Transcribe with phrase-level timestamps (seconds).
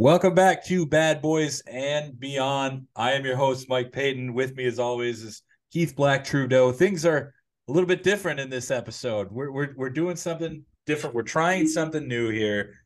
[0.00, 2.86] Welcome back to Bad Boys and Beyond.
[2.96, 4.32] I am your host, Mike Payton.
[4.32, 6.72] With me, as always, is Keith Black Trudeau.
[6.72, 7.34] Things are
[7.68, 9.30] a little bit different in this episode.
[9.30, 11.14] We're, we're, we're doing something different.
[11.14, 12.76] We're trying something new here.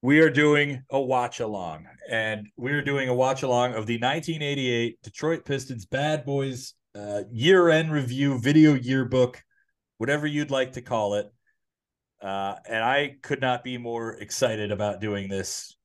[0.00, 5.02] We are doing a watch along, and we're doing a watch along of the 1988
[5.02, 9.44] Detroit Pistons Bad Boys uh, year end review video yearbook,
[9.98, 11.30] whatever you'd like to call it.
[12.22, 15.76] Uh, and I could not be more excited about doing this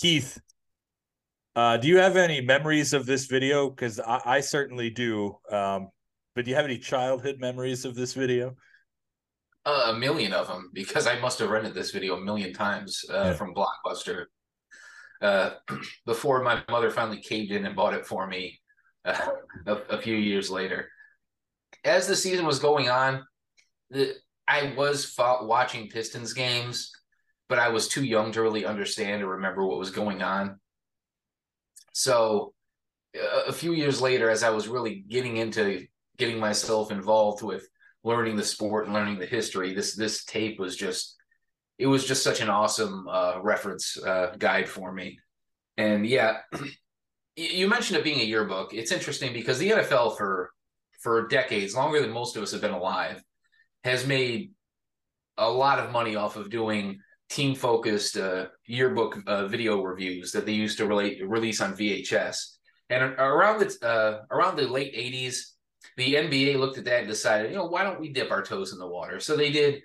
[0.00, 0.40] Keith,
[1.56, 3.70] uh, do you have any memories of this video?
[3.70, 5.36] Because I, I, certainly do.
[5.50, 5.88] Um,
[6.34, 8.56] but do you have any childhood memories of this video?
[9.64, 13.04] Uh, a million of them, because I must have rented this video a million times
[13.08, 13.32] uh, yeah.
[13.34, 14.26] from Blockbuster.
[15.22, 15.50] Uh,
[16.06, 18.60] before my mother finally caved in and bought it for me
[19.04, 19.28] uh,
[19.66, 20.88] a, a, few years later.
[21.84, 23.24] As the season was going on,
[23.90, 24.14] the,
[24.48, 26.90] I was watching Pistons games
[27.54, 30.58] but I was too young to really understand or remember what was going on.
[31.92, 32.52] So
[33.46, 35.86] a few years later, as I was really getting into
[36.18, 37.68] getting myself involved with
[38.02, 41.14] learning the sport and learning the history, this this tape was just
[41.78, 45.20] it was just such an awesome uh, reference uh, guide for me.
[45.76, 46.38] And yeah,
[47.36, 48.74] you mentioned it being a yearbook.
[48.74, 50.50] It's interesting because the NFL for
[51.02, 53.22] for decades, longer than most of us have been alive,
[53.84, 54.50] has made
[55.38, 56.98] a lot of money off of doing
[57.30, 62.56] team focused uh, yearbook uh, video reviews that they used to relate, release on VHS.
[62.90, 65.54] And around the uh, around the late '80s,
[65.96, 68.72] the NBA looked at that and decided, you know, why don't we dip our toes
[68.72, 69.20] in the water?
[69.20, 69.82] So they did.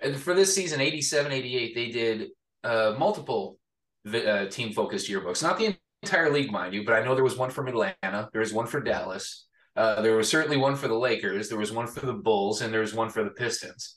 [0.00, 2.28] And for this season, 87, 88, they did
[2.62, 3.58] uh, multiple
[4.06, 5.42] uh, team focused yearbooks.
[5.42, 8.40] Not the entire league, mind you, but I know there was one from Atlanta, there
[8.40, 11.86] was one for Dallas, uh, there was certainly one for the Lakers, there was one
[11.86, 13.96] for the Bulls, and there was one for the Pistons.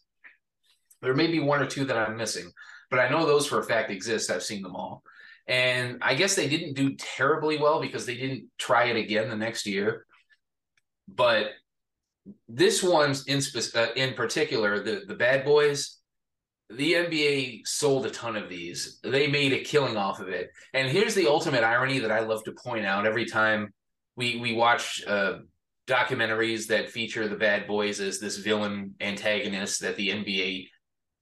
[1.01, 2.51] There may be one or two that I'm missing,
[2.89, 4.29] but I know those for a fact exist.
[4.29, 5.03] I've seen them all.
[5.47, 9.35] And I guess they didn't do terribly well because they didn't try it again the
[9.35, 10.05] next year.
[11.07, 11.47] But
[12.47, 15.97] this one's in spe- uh, in particular, the the Bad Boys,
[16.69, 18.99] the NBA sold a ton of these.
[19.03, 20.51] They made a killing off of it.
[20.73, 23.73] And here's the ultimate irony that I love to point out every time
[24.15, 25.39] we we watch uh,
[25.87, 30.67] documentaries that feature the Bad Boys as this villain antagonist that the NBA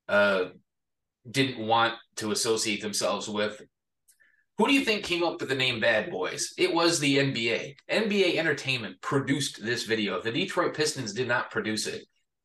[0.09, 0.49] uh,
[1.29, 3.61] didn't want to associate themselves with.
[4.57, 6.53] Who do you think came up with the name Bad Boys?
[6.57, 7.75] It was the NBA.
[7.89, 10.21] NBA Entertainment produced this video.
[10.21, 12.03] The Detroit Pistons did not produce it.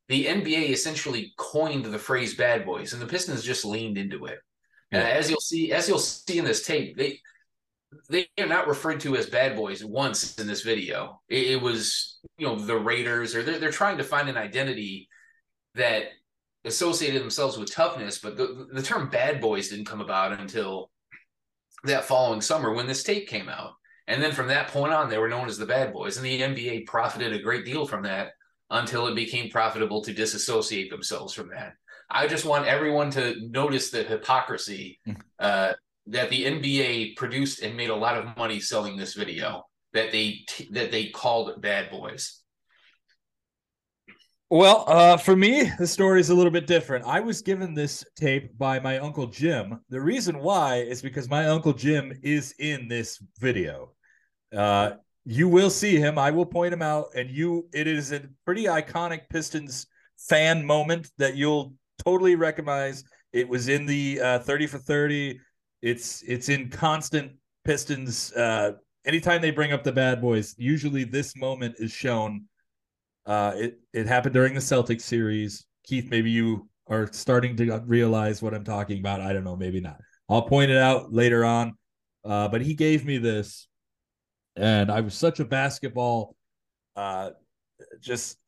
[0.09, 4.39] The NBA essentially coined the phrase "bad boys," and the Pistons just leaned into it.
[4.93, 5.01] Yeah.
[5.01, 7.19] Uh, as you'll see, as you'll see in this tape, they
[8.11, 11.21] they are not referred to as bad boys once in this video.
[11.29, 15.09] It, it was you know the Raiders, or they're they're trying to find an identity
[15.75, 16.05] that
[16.65, 20.91] associated themselves with toughness, but the, the term bad boys didn't come about until
[21.85, 23.73] that following summer when this tape came out.
[24.07, 26.17] And then from that point on, they were known as the bad boys.
[26.17, 28.33] And the NBA profited a great deal from that
[28.71, 31.75] until it became profitable to disassociate themselves from that.
[32.11, 35.13] I just want everyone to notice the hypocrisy hmm.
[35.39, 35.73] uh,
[36.07, 39.65] that the NBA produced and made a lot of money selling this video
[39.95, 42.41] that they t- that they called bad boys.
[44.51, 47.07] Well, uh, for me, the story is a little bit different.
[47.07, 49.81] I was given this tape by my uncle Jim.
[49.89, 53.93] The reason why is because my uncle Jim is in this video.
[54.55, 54.93] Uh,
[55.25, 56.19] you will see him.
[56.19, 57.69] I will point him out, and you.
[57.73, 59.87] It is a pretty iconic Pistons
[60.19, 61.73] fan moment that you'll
[62.05, 63.03] totally recognize.
[63.33, 65.41] It was in the uh, thirty for thirty.
[65.81, 67.33] It's it's in constant
[67.65, 68.31] Pistons.
[68.35, 68.73] Uh,
[69.07, 72.45] anytime they bring up the bad boys, usually this moment is shown
[73.27, 75.67] uh, it it happened during the Celtics series.
[75.85, 79.21] Keith, maybe you are starting to realize what I'm talking about.
[79.21, 79.97] I don't know, maybe not.
[80.29, 81.75] I'll point it out later on.
[82.25, 83.69] Uh, but he gave me this,
[84.57, 86.35] and I was such a basketball,
[86.97, 87.31] uh,
[88.01, 88.39] just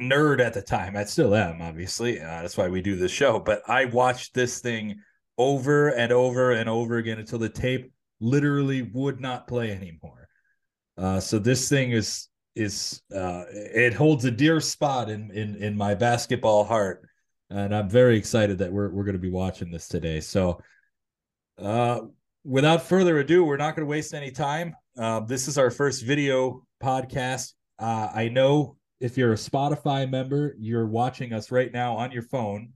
[0.00, 0.96] nerd at the time.
[0.96, 2.20] I still am, obviously.
[2.20, 3.40] Uh, that's why we do this show.
[3.40, 5.00] But I watched this thing
[5.36, 7.90] over and over and over again until the tape
[8.20, 10.28] literally would not play anymore.
[10.96, 12.28] Uh, so this thing is
[12.58, 17.08] is uh, it holds a dear spot in in in my basketball heart,
[17.50, 20.20] and I'm very excited that we're we're going to be watching this today.
[20.20, 20.60] So,
[21.58, 22.00] uh,
[22.44, 24.74] without further ado, we're not going to waste any time.
[24.98, 27.54] Uh, this is our first video podcast.
[27.78, 32.24] Uh, I know if you're a Spotify member, you're watching us right now on your
[32.24, 32.72] phone.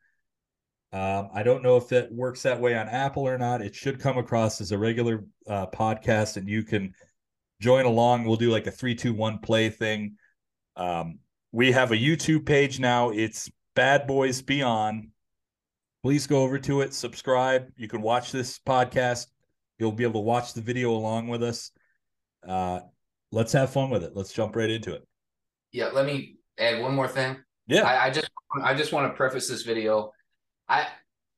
[0.92, 3.62] Um, I don't know if it works that way on Apple or not.
[3.62, 6.94] It should come across as a regular uh, podcast, and you can
[7.62, 8.24] join along.
[8.24, 10.16] We'll do like a three, two, one play thing.
[10.76, 11.20] Um,
[11.52, 13.10] we have a YouTube page now.
[13.10, 15.08] It's Bad Boys Beyond.
[16.02, 17.68] Please go over to it, subscribe.
[17.76, 19.26] You can watch this podcast
[19.82, 21.72] You'll be able to watch the video along with us.
[22.46, 22.78] Uh,
[23.32, 24.12] let's have fun with it.
[24.14, 25.02] Let's jump right into it.
[25.72, 27.38] Yeah, let me add one more thing.
[27.66, 28.30] Yeah, I, I just
[28.62, 30.12] I just want to preface this video.
[30.68, 30.86] I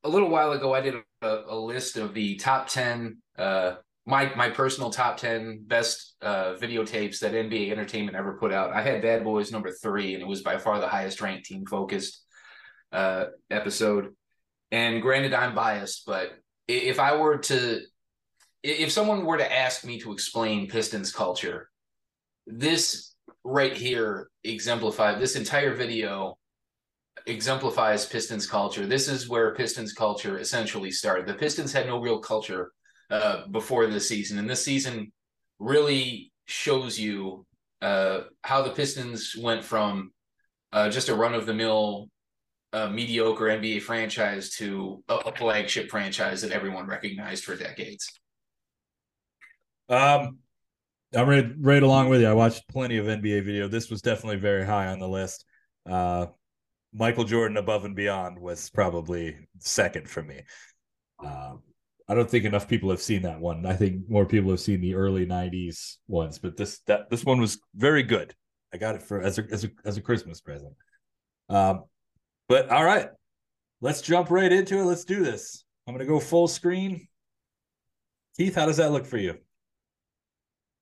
[0.03, 0.93] a little while ago I did
[1.23, 6.53] a, a list of the top ten uh, my my personal top 10 best uh,
[6.55, 8.71] videotapes that NBA Entertainment ever put out.
[8.71, 11.65] I had Bad Boys number 3 and it was by far the highest ranked team
[11.65, 12.23] focused
[12.91, 14.15] uh, episode.
[14.71, 16.31] And granted I'm biased, but
[16.67, 17.81] if I were to
[18.63, 21.69] if someone were to ask me to explain Pistons culture,
[22.47, 23.13] this
[23.43, 26.37] right here exemplifies this entire video
[27.27, 28.85] exemplifies Pistons culture.
[28.85, 31.25] This is where Pistons culture essentially started.
[31.25, 32.71] The Pistons had no real culture
[33.09, 35.11] uh, before this season, and this season
[35.59, 37.45] really shows you
[37.81, 40.11] uh, how the Pistons went from
[40.73, 42.09] uh, just a run of the mill,
[42.73, 48.11] uh, mediocre NBA franchise to a, a, flagship franchise that everyone recognized for decades.
[49.87, 50.39] Um,
[51.13, 52.27] I'm right, right along with you.
[52.27, 53.67] I watched plenty of NBA video.
[53.67, 55.45] This was definitely very high on the list.
[55.89, 56.27] Uh,
[56.93, 60.41] Michael Jordan above and beyond was probably second for me.
[61.23, 61.61] Um,
[62.07, 63.65] I don't think enough people have seen that one.
[63.65, 67.41] I think more people have seen the early '90s ones, but this that this one
[67.41, 68.33] was very good.
[68.73, 70.73] I got it for as a as a as a Christmas present.
[71.49, 71.85] Um,
[72.47, 73.09] but all right,
[73.81, 74.83] let's jump right into it.
[74.83, 75.63] Let's do this.
[75.87, 77.07] I'm gonna go full screen.
[78.37, 79.35] Keith, how does that look for you?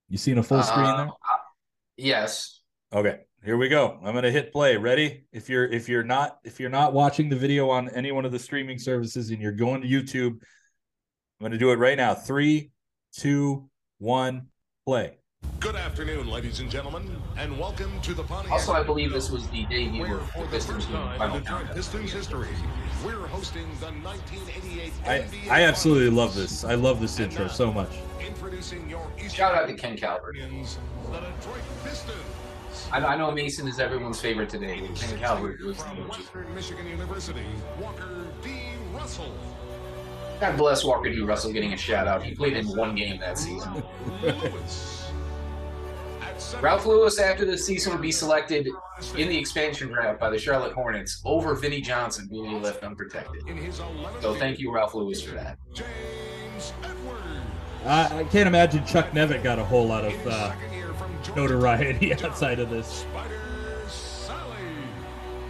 [0.09, 1.07] You seen a full screen there?
[1.07, 1.37] Uh,
[1.95, 2.61] yes.
[2.91, 3.97] Okay, here we go.
[4.03, 4.75] I'm gonna hit play.
[4.75, 5.25] Ready?
[5.31, 8.33] If you're if you're not if you're not watching the video on any one of
[8.33, 10.39] the streaming services and you're going to YouTube
[11.43, 12.13] I'm going to do it right now.
[12.13, 12.71] Three,
[13.11, 14.47] two, one,
[14.87, 15.17] play.
[15.59, 18.53] Good afternoon, ladies and gentlemen, and welcome to the Pontiac.
[18.53, 21.41] Also, I believe this was the debut of the Pistons final
[21.73, 22.47] Pistons history.
[23.03, 26.63] We're hosting the 1988 I, I absolutely love this.
[26.63, 27.91] I love this intro so much.
[28.25, 30.37] Introducing your Shout out to Ken Calvert.
[32.89, 34.89] I, I know Mason is everyone's favorite today.
[34.95, 37.43] Ken Calvert was the Michigan University,
[37.81, 38.61] Walker D.
[38.93, 39.33] Russell.
[40.43, 41.21] God bless Walker D.
[41.21, 42.21] Russell getting a shout out.
[42.21, 43.81] He played in one game that season.
[46.59, 48.67] Ralph Lewis, after the season, would be selected
[49.15, 53.41] in the expansion draft by the Charlotte Hornets over Vinnie Johnson, who he left unprotected.
[54.19, 55.57] So thank you, Ralph Lewis, for that.
[57.85, 60.53] I, I can't imagine Chuck Nevitt got a whole lot of uh,
[61.37, 63.05] notoriety outside of this.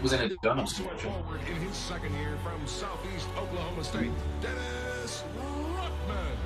[0.03, 1.25] Was in a Dunham's commercial.
[1.47, 4.11] In his second year from Southeast Oklahoma State,
[4.41, 6.37] Dennis Rodman.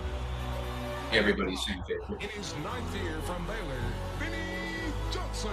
[1.11, 2.21] Everybody's fan favorite.
[2.21, 3.81] In his ninth year from Baylor,
[4.19, 5.49] Vinnie Johnson.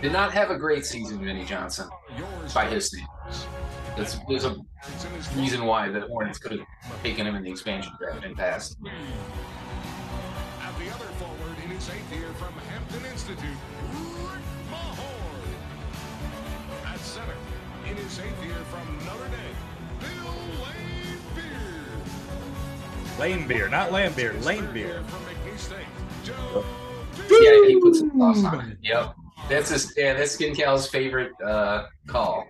[0.00, 1.86] Did not have a great season, Vinnie Johnson,
[2.54, 3.46] by his standards.
[3.96, 4.56] There's, there's a
[5.36, 6.66] reason why the Hornets could have
[7.02, 8.78] taken him in the expansion draft and passed.
[10.62, 13.58] At the other forward in his eighth year from Hampton Institute,
[17.10, 17.34] center
[17.88, 19.56] in his eighth year from Notre Dame,
[19.98, 20.34] Bill
[23.18, 25.02] Laimbeer, not lamb beer, lane beer.
[27.28, 28.78] Yeah, he puts some sauce on it.
[28.82, 29.16] Yep.
[29.48, 32.46] That's his yeah, that's Skin Cal's favorite uh, call.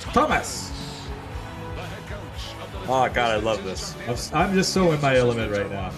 [0.00, 0.72] Thomas.
[2.86, 3.94] Oh God, I love this.
[4.32, 5.92] I'm just so in my element right now.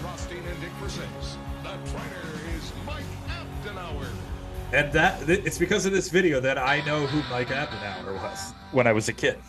[4.73, 8.85] And that it's because of this video that I know who Mike Abdenour was when
[8.85, 9.39] I was a kid.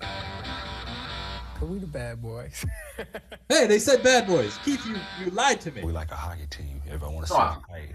[0.00, 2.64] Cause we the bad boys.
[3.48, 4.58] hey, they said bad boys.
[4.64, 5.82] Keith, you, you lied to me.
[5.82, 6.82] We like a hockey team.
[6.86, 7.88] If I want to see us play.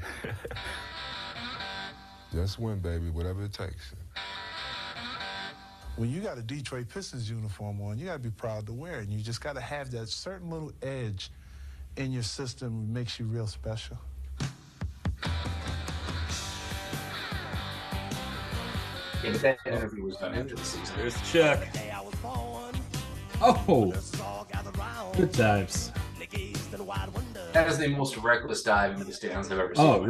[2.31, 3.93] Just win, baby, whatever it takes.
[5.95, 8.99] When you got a Detroit Pistons uniform on, you got to be proud to wear
[8.99, 9.07] it.
[9.07, 11.31] And you just got to have that certain little edge
[11.97, 13.97] in your system that makes you real special.
[19.23, 20.95] Yeah, but that interview was done after the season.
[20.97, 21.59] There's Chuck.
[23.43, 23.93] Oh,
[25.15, 25.91] good times.
[27.53, 29.85] That is the most reckless dive into the stands I've ever seen.
[29.85, 30.05] Oh,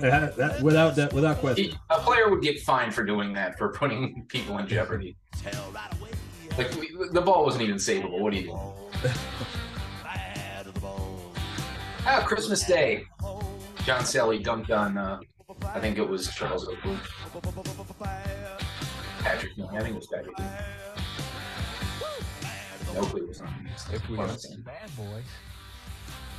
[0.00, 1.78] that, that, without that, without question.
[1.90, 5.16] A player would get fined for doing that, for putting people in jeopardy.
[6.58, 6.70] like
[7.12, 8.18] the ball wasn't even savable.
[8.20, 8.58] What do you do?
[12.06, 13.04] ah, Christmas Day.
[13.84, 14.98] John Salley dunked on.
[14.98, 15.20] Uh,
[15.72, 16.98] I think it was Charles Oakley.
[19.20, 19.70] Patrick Ewing.
[19.70, 20.50] I think it was Patrick Ewing.
[22.94, 25.24] Nobody was on If we don't see bad boys,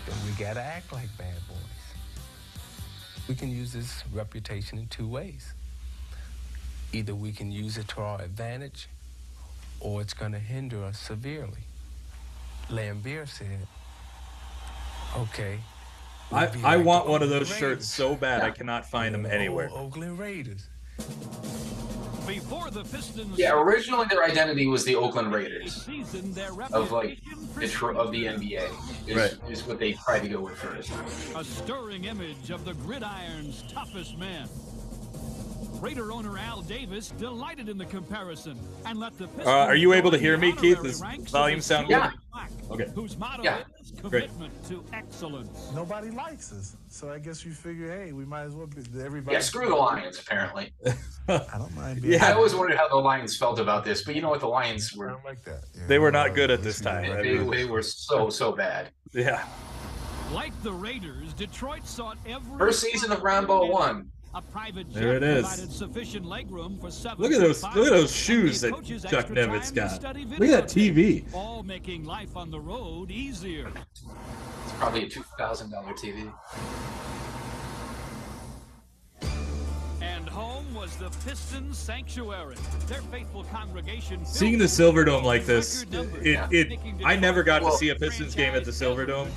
[0.05, 1.57] then we gotta act like bad boys.
[3.29, 5.53] We can use this reputation in two ways.
[6.91, 8.89] Either we can use it to our advantage,
[9.79, 11.63] or it's going to hinder us severely.
[12.69, 13.65] Laimbeer said,
[15.17, 15.59] okay.
[16.31, 19.33] I, I want one of Oakland those shirts so bad I cannot find them The
[19.33, 19.69] anywhere.
[19.69, 20.67] old Oakland Raiders.
[22.27, 25.87] Before the Pistons Yeah, originally their identity was the Oakland Raiders
[26.71, 28.69] of like reputation Detroit of the NBA.
[29.07, 29.51] Is, Right.
[29.51, 30.91] is what they tried to go with first.
[31.35, 34.47] A stirring image of the gridiron's toughest men.
[35.81, 39.93] Raider owner Al Davis delighted in the comparison and let the Pistons Uh, are you
[39.93, 40.77] able to hear me, Keith?
[40.77, 42.13] honorary Does volume sound Silver good?
[42.13, 42.91] and Black, Okay.
[42.93, 43.63] Whose motto Yeah.
[43.95, 44.29] Is Great.
[44.31, 45.69] commitment to excellence.
[45.75, 49.35] Nobody likes us, so I guess you figure, hey, we might as well be everybody.
[49.35, 50.19] Yeah, screw the Lions.
[50.19, 50.73] Apparently,
[51.27, 52.13] I don't mind being.
[52.15, 52.27] Yeah.
[52.27, 54.39] I always wondered how the Lions felt about this, but you know what?
[54.39, 55.09] The Lions were.
[55.09, 55.63] I were don't like that.
[55.75, 57.13] Yeah, They were not good at at this time, did.
[57.15, 57.23] right?
[57.51, 58.89] they, they were so so bad.
[59.13, 59.45] Yeah.
[60.33, 64.09] Like the Raiders, Detroit sought every First season of Rambo Ball One.
[64.33, 65.41] A private jet There it is.
[65.45, 68.71] provided sufficient legroom for seven Look at those look at those shoes that
[69.09, 70.39] Chuck extra Nevitt time to got.
[70.39, 71.25] Look at that TV.
[71.33, 73.67] All making life on the road easier.
[74.63, 76.31] It's probably a two thousand dollar TV.
[80.21, 82.55] And home was the Pistons sanctuary.
[82.85, 84.23] Their faithful congregation.
[84.23, 88.53] Seeing the Silverdome like this, it, it I never got to see a Pistons game
[88.53, 89.29] at the Silverdome.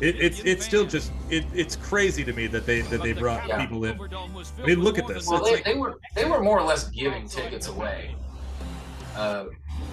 [0.00, 3.46] It, it's it's still just it, it's crazy to me that they that they brought
[3.46, 3.64] Yeah.
[3.64, 4.00] people in.
[4.00, 5.28] I mean, look at this.
[5.28, 8.16] Well, they, like- they were they were more or less giving tickets away.
[9.14, 9.44] Uh,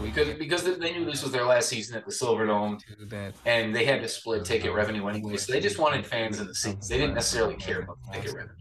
[0.01, 3.35] because because they- they knew this was their last season at the Silverdome, Do that.
[3.45, 5.37] and they had to split ticket revenue anyway.
[5.37, 6.87] So they just wanted fans in the seats.
[6.87, 8.55] They didn't necessarily care about the ticket revenue.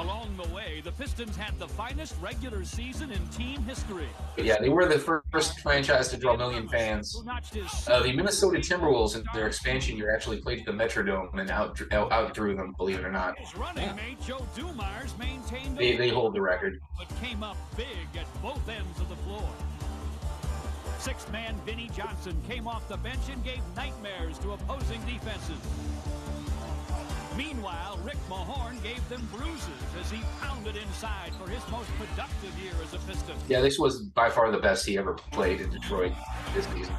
[0.00, 4.08] Along the way, the Pistons had the finest regular season in team history.
[4.38, 7.14] Yeah, they were the first franchise to draw a million fans.
[7.14, 10.72] Who notched his Uh, the Minnesota Timberwolves in their expansion year actually played at the
[10.72, 12.74] Metrodome and out out outdrew them.
[12.78, 16.80] Believe it or not, His running mate Joe Dumars maintained they they hold the record.
[16.96, 17.86] but came up big
[18.18, 19.46] at both ends of the floor.
[20.98, 25.60] Sixth man Vinnie Johnson came off the bench and gave nightmares to opposing defenses.
[27.36, 29.68] Meanwhile, Rick Mahorn gave them bruises
[30.00, 33.36] as he pounded inside for his most productive year as a Piston.
[33.48, 36.12] Yeah, this was by far the best he ever played in Detroit
[36.54, 36.94] this season.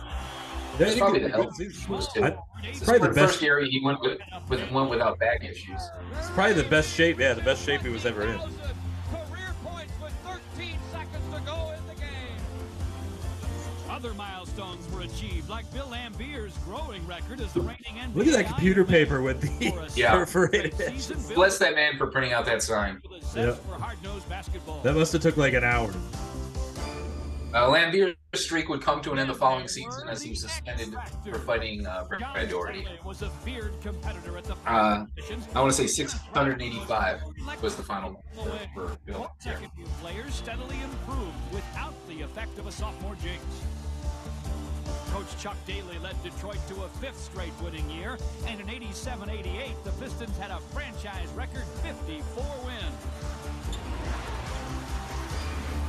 [0.79, 2.23] Yeah, It's probably could- the health was too.
[2.23, 5.43] I- It's probably the the first best- year he went with, with went without back
[5.43, 5.81] issues.
[6.17, 7.19] It's probably the best shape.
[7.19, 8.39] Yeah, the best shape he was ever in.
[14.03, 18.15] Other milestones were achieved, like Bill Laimbeer's growing record as the reigning NBA.
[18.15, 20.13] Look at that computer paper with the Yeah.
[20.13, 21.05] perforated edges.
[21.05, 22.99] Season Bill Bless that man for printing out that sign.
[23.07, 23.71] with a zest Yeah.
[23.75, 24.81] for hard-nosed basketball.
[24.81, 25.93] That must have took like an hour.
[27.53, 30.95] Uh, Lambier's streak would come to an end the following season as he was suspended
[31.23, 32.87] for fighting uh, Brad Daugherty.
[33.05, 35.05] was a feared competitor at the Uh.
[35.53, 37.21] I want to say 685
[37.61, 39.31] was the final for, for Bill.
[39.37, 43.43] Second year players steadily improved without the effect of a sophomore jinx.
[45.11, 48.17] Coach Chuck Daly led Detroit to a fifth straight winning year,
[48.47, 52.81] and in 87-88, the Pistons had a franchise record 54 wins.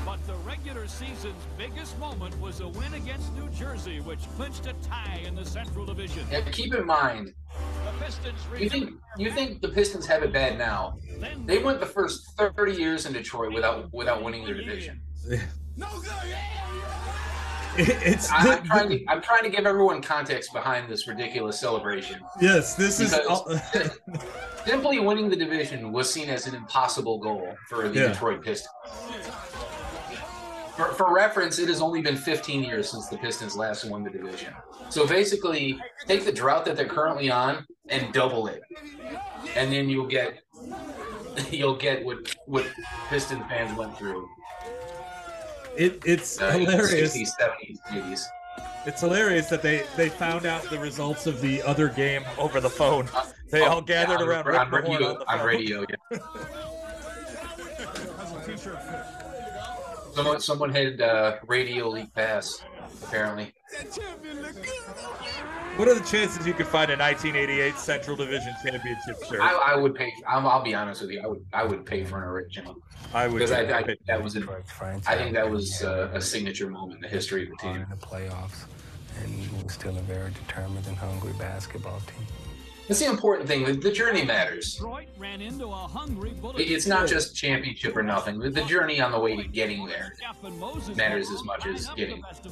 [0.04, 4.74] But the regular season's biggest moment was a win against New Jersey, which clinched a
[4.86, 6.26] tie in the Central Division.
[6.30, 7.32] Yeah, keep in mind,
[7.84, 10.98] The Pistons you think you think the Pistons have it bad now.
[11.46, 15.00] They went the first 30 years in Detroit without without winning their division.
[17.78, 21.58] It's I, the- I'm trying to I'm trying to give everyone context behind this ridiculous
[21.58, 22.20] celebration.
[22.40, 23.14] yes, this is
[24.66, 28.08] Simply winning the division was seen as an impossible goal for the Yeah.
[28.08, 28.68] Detroit Pistons.
[30.76, 34.10] For, for reference, it has only been 15 years since the Pistons last won the
[34.10, 34.54] division.
[34.88, 38.62] So basically, take the drought that they're currently on and double it,
[39.56, 40.38] and then you'll get
[41.50, 42.66] you'll get what what
[43.10, 44.28] Piston fans went through.
[45.76, 47.16] It, it's Uh, hilarious.
[47.16, 48.24] 60s, 70s, 80s.
[48.84, 52.68] It's hilarious that they they found out the results of the other game over the
[52.70, 53.08] phone.
[53.50, 55.08] They Oh, all gathered yeah, around Rick on Mahorn radio.
[55.12, 55.46] on the On phone.
[55.46, 56.18] radio, yeah.
[60.14, 62.62] Someone, someone had uh, radio leak pass,
[63.04, 63.52] apparently.
[65.76, 69.40] What are the chances you could find a 1988 Central Division championship shirt?
[69.40, 70.12] I, I would pay.
[70.28, 71.22] I'm, I'll be honest with you.
[71.22, 71.46] I would.
[71.52, 72.76] I would pay for an original
[73.14, 73.38] I would.
[73.38, 74.36] because I, I I, think that was.
[74.36, 74.42] A,
[75.06, 77.76] I think that was had uh, a signature moment in the history of the team.
[77.76, 78.64] in the playoffs,
[79.22, 82.26] and we're still a very determined and hungry basketball team.
[82.92, 83.64] That's the important thing.
[83.64, 84.78] The, the journey matters.
[85.16, 88.38] Ran into a hungry It's not just championship or nothing.
[88.38, 90.12] The, journey on the way to getting there.
[90.20, 92.50] Jeff and Moses matters as much as getting the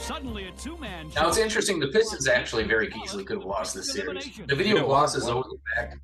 [0.00, 1.10] Suddenly, a two-man.
[1.14, 1.78] Now it's interesting.
[1.78, 4.40] The Pistons actually very easily could have lost this series.
[4.46, 5.98] The video of losses over the fact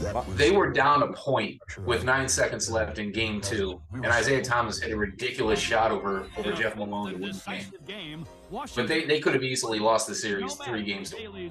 [0.00, 4.06] That was- They were down a point with nine seconds left in game two, and
[4.06, 7.66] Isiah Thomas hit a ridiculous shot over over Jeff Malone to win the game.
[7.86, 8.26] game.
[8.74, 11.50] But they, they could have easily lost the series three games to one.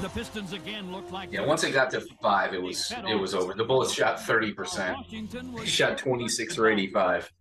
[0.00, 3.34] The Pistons again look like Yeah, once it got to five, it was it was
[3.34, 3.54] over.
[3.54, 4.96] The Bullets shot thirty percent.
[4.98, 7.32] Washington They shot twenty six or eighty five.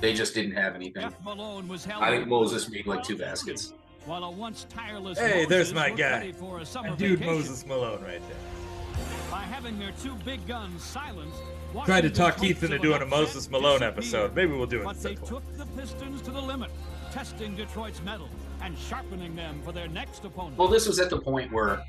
[0.00, 1.12] They just didn't have anything.
[1.24, 3.72] Malone was held I think Moses made like two baskets.
[4.06, 6.30] While a once tireless Hey, there's my guy.
[6.32, 6.64] for a
[6.96, 7.26] dude vacation.
[7.26, 9.00] Moses Malone right there.
[9.30, 11.40] By having their two big guns silenced,
[11.84, 14.36] Tried to talk Keith into doing a Moses Malone episode.
[14.36, 16.70] Maybe we'll do it But they took the Pistons to the limit,
[17.10, 18.28] testing Detroit's mettle
[18.64, 20.56] and sharpening them for their next opponent.
[20.56, 21.82] Well, this was at the point where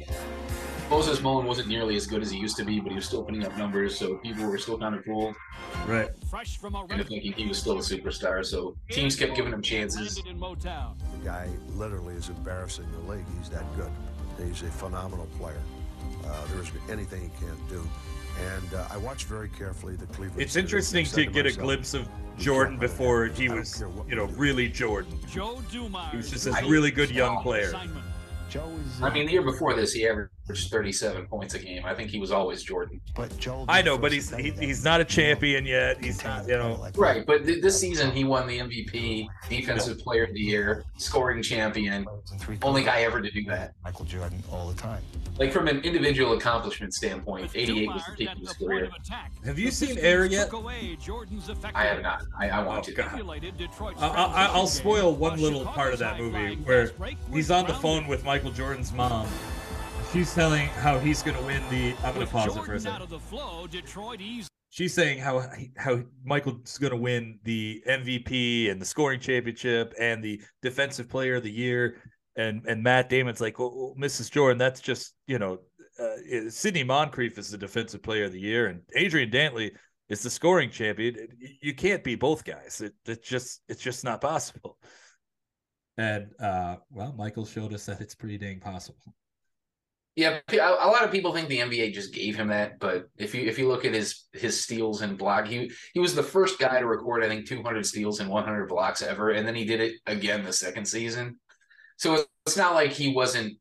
[0.90, 3.24] Moses Malone wasn't nearly as good as he used to be, but he was still
[3.24, 5.36] putting up numbers, so people were still kind of fooled
[5.88, 6.10] Right.
[6.30, 8.46] Fresh from a into thinking he was still a superstar.
[8.46, 10.18] So teams kept giving him chances.
[10.18, 10.98] landed in Motown.
[11.20, 13.26] The guy literally is embarrassing the league.
[13.40, 13.92] He's that good.
[14.38, 15.62] He's a phenomenal player.
[16.26, 17.88] Uh, there isn't anything he can't do.
[18.40, 20.42] And uh, I watched very carefully the Cleveland.
[20.42, 23.42] It's interesting to get a glimpse of Jordan can't let it before happen.
[23.42, 25.18] he was, you know, really Jordan.
[25.32, 26.12] Joe Dumars.
[26.12, 27.72] He was just this I- really good young player.
[28.50, 29.02] Joe is.
[29.02, 31.84] I mean, the year before this, he averaged 37 points a game.
[31.86, 33.02] I think he was always Jordan.
[33.16, 33.66] but Joe.
[33.68, 36.04] I know, but he's he, he's not a champion yet.
[36.04, 36.88] He's not, you know.
[36.96, 41.42] Right, but th- this season he won the MVP, Defensive Player of the Year, scoring
[41.42, 42.06] champion.
[42.62, 43.74] Only guy ever to do that.
[43.84, 45.02] Michael Jordan all the time.
[45.38, 48.90] Like from an individual accomplishment standpoint, 88 was the peak of his career.
[49.44, 50.50] Have you seen Air yet?
[51.02, 52.24] Jordan's I have not.
[52.40, 52.92] I, I want Oh, to.
[52.94, 53.22] God.
[54.00, 56.92] I, I, I'll spoil one little part of that movie where
[57.34, 59.28] he's on the phone with Michael Jordan's mom.
[60.12, 61.94] She's telling how he's going to win the.
[62.04, 63.02] I'm going to With pause it for a out second.
[63.02, 65.42] of the flow, Detroit eased She's saying how
[65.78, 71.36] how Michael's going to win the MVP and the scoring championship and the defensive player
[71.36, 72.02] of the year.
[72.36, 74.30] And and Matt Damon's like, well, well, Mrs.
[74.30, 75.60] Jordan, that's just you know,
[75.98, 79.72] uh, Sidney Moncrief is the defensive player of the year, and Adrian Dantley
[80.10, 81.30] is the scoring champion.
[81.62, 82.82] You can't be both guys.
[82.82, 84.78] It, it's just it's just not possible.
[85.98, 89.16] And uh, well, Michael showed us that it's pretty dang possible.
[90.16, 93.36] Yeah, a a lot of people think the NBA just gave him that, but if
[93.36, 96.58] you if you look at his his steals and block, he he was the first
[96.58, 99.82] guy to record I think 200 steals and 100 blocks ever, and then he did
[99.82, 101.38] it again the second season.
[101.98, 103.58] So it's not like he wasn't.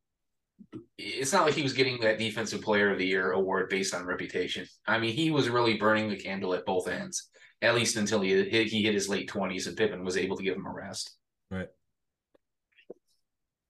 [0.97, 4.07] It's not like he was getting that Defensive Player of the Year award based on
[4.07, 4.67] reputation.
[4.87, 7.31] I mean, he was really burning the candle at both ends,
[7.63, 10.43] at least until he hit, he hit his late 20s and Pippen was able to
[10.43, 11.17] give him a rest.
[11.51, 11.69] Right.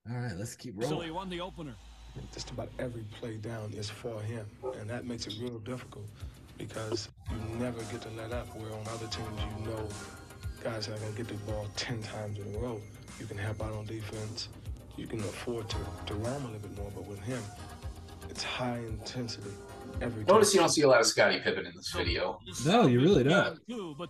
[0.09, 0.99] All right, let's keep rolling.
[0.99, 1.75] So he won the opener.
[2.33, 4.47] Just about every play down is for him,
[4.81, 6.07] and that makes it real difficult
[6.59, 8.47] because you never get to let up.
[8.57, 9.89] Where on other teams, you know,
[10.63, 12.81] guys are gonna get the ball ten times in a row.
[13.19, 14.49] You can help out on defense.
[14.97, 17.43] You can afford to, to roam a little bit more, but with him,
[18.31, 19.51] it's high intensity
[20.01, 20.35] every time.
[20.35, 22.39] Notice you don't see a lot of Scottie Pippen in this video.
[22.67, 23.59] No, you really don't.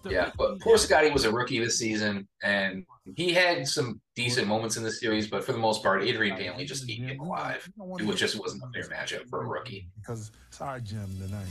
[0.09, 2.85] Yeah, but poor Scottie was a rookie this season, and
[3.17, 6.67] he had some decent moments in the series, but for the most part, Adrian Dantley
[6.67, 7.69] just ate him alive.
[7.99, 9.89] It was just wasn't a fair matchup for a rookie.
[10.01, 11.47] Because it's our gym tonight.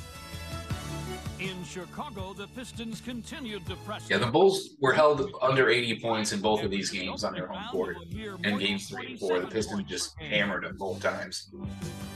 [1.40, 4.10] In Chicago, the Pistons continued to press.
[4.10, 7.48] Yeah, the Bulls were held under 80 points in both of these games on their
[7.48, 7.98] home court.
[8.44, 11.50] And games three and four, the Pistons just hammered them both times.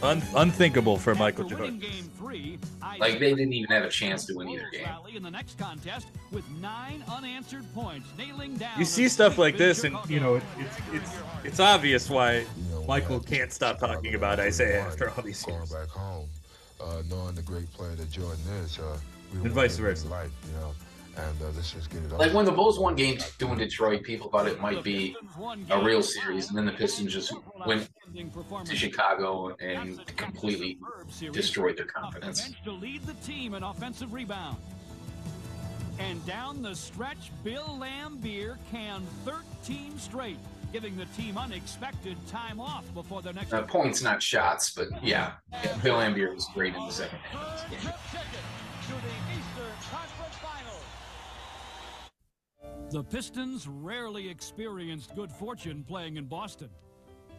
[0.02, 1.80] Un- unthinkable for Michael Jordan.
[1.80, 2.60] game three,
[3.00, 4.88] Like they didn't even have a chance to win either game.
[5.14, 9.84] in the next contest with nine unanswered points, nailing down You see stuff like this,
[9.84, 11.12] and you know it, it's it's
[11.44, 12.46] it's obvious why
[12.88, 15.74] Michael can't stop talking about Isiah after all these going years.
[16.78, 18.80] Back home, uh, knowing the great player that Jordan is.
[18.80, 18.98] Uh,
[19.34, 20.08] we And vice him in versa.
[20.08, 20.74] Life, you know,
[21.18, 22.36] and uh, let's just get it Like over.
[22.38, 25.16] when the Bulls won game two in Detroit, people thought it might be
[25.70, 27.34] a real series, and then the Pistons just
[27.66, 27.90] went
[28.66, 30.80] to Chicago and completely
[31.32, 32.42] destroyed their confidence.
[32.42, 34.60] bench to lead the team in offensive rebounds.
[36.00, 40.38] And down the stretch, Bill Laimbeer can 13 straight,
[40.72, 43.54] giving the team unexpected time off before their next.
[43.54, 47.64] Uh, points, not shots, but yeah, yeah Bill Laimbeer was great in the second half
[47.66, 47.94] of this game.
[52.90, 56.70] The Pistons rarely experienced good fortune playing in Boston.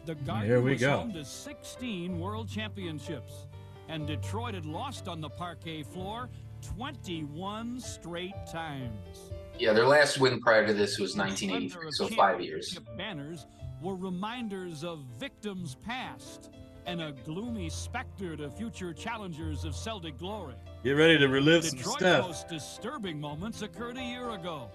[0.05, 0.97] The Garden Here we was go.
[0.97, 3.47] home to 16 World Championships,
[3.87, 6.29] and Detroit had lost on the parquet floor
[6.75, 9.31] 21 straight times.
[9.59, 12.79] Yeah, their last win prior to this was 1983, so five years.
[12.97, 13.45] Banners
[13.81, 16.49] were reminders of victims past
[16.85, 20.55] and a gloomy specter to future challengers of Celtic glory.
[20.83, 22.25] Get ready to relive some Detroit's stuff.
[22.27, 24.71] most disturbing moments occurred a year ago.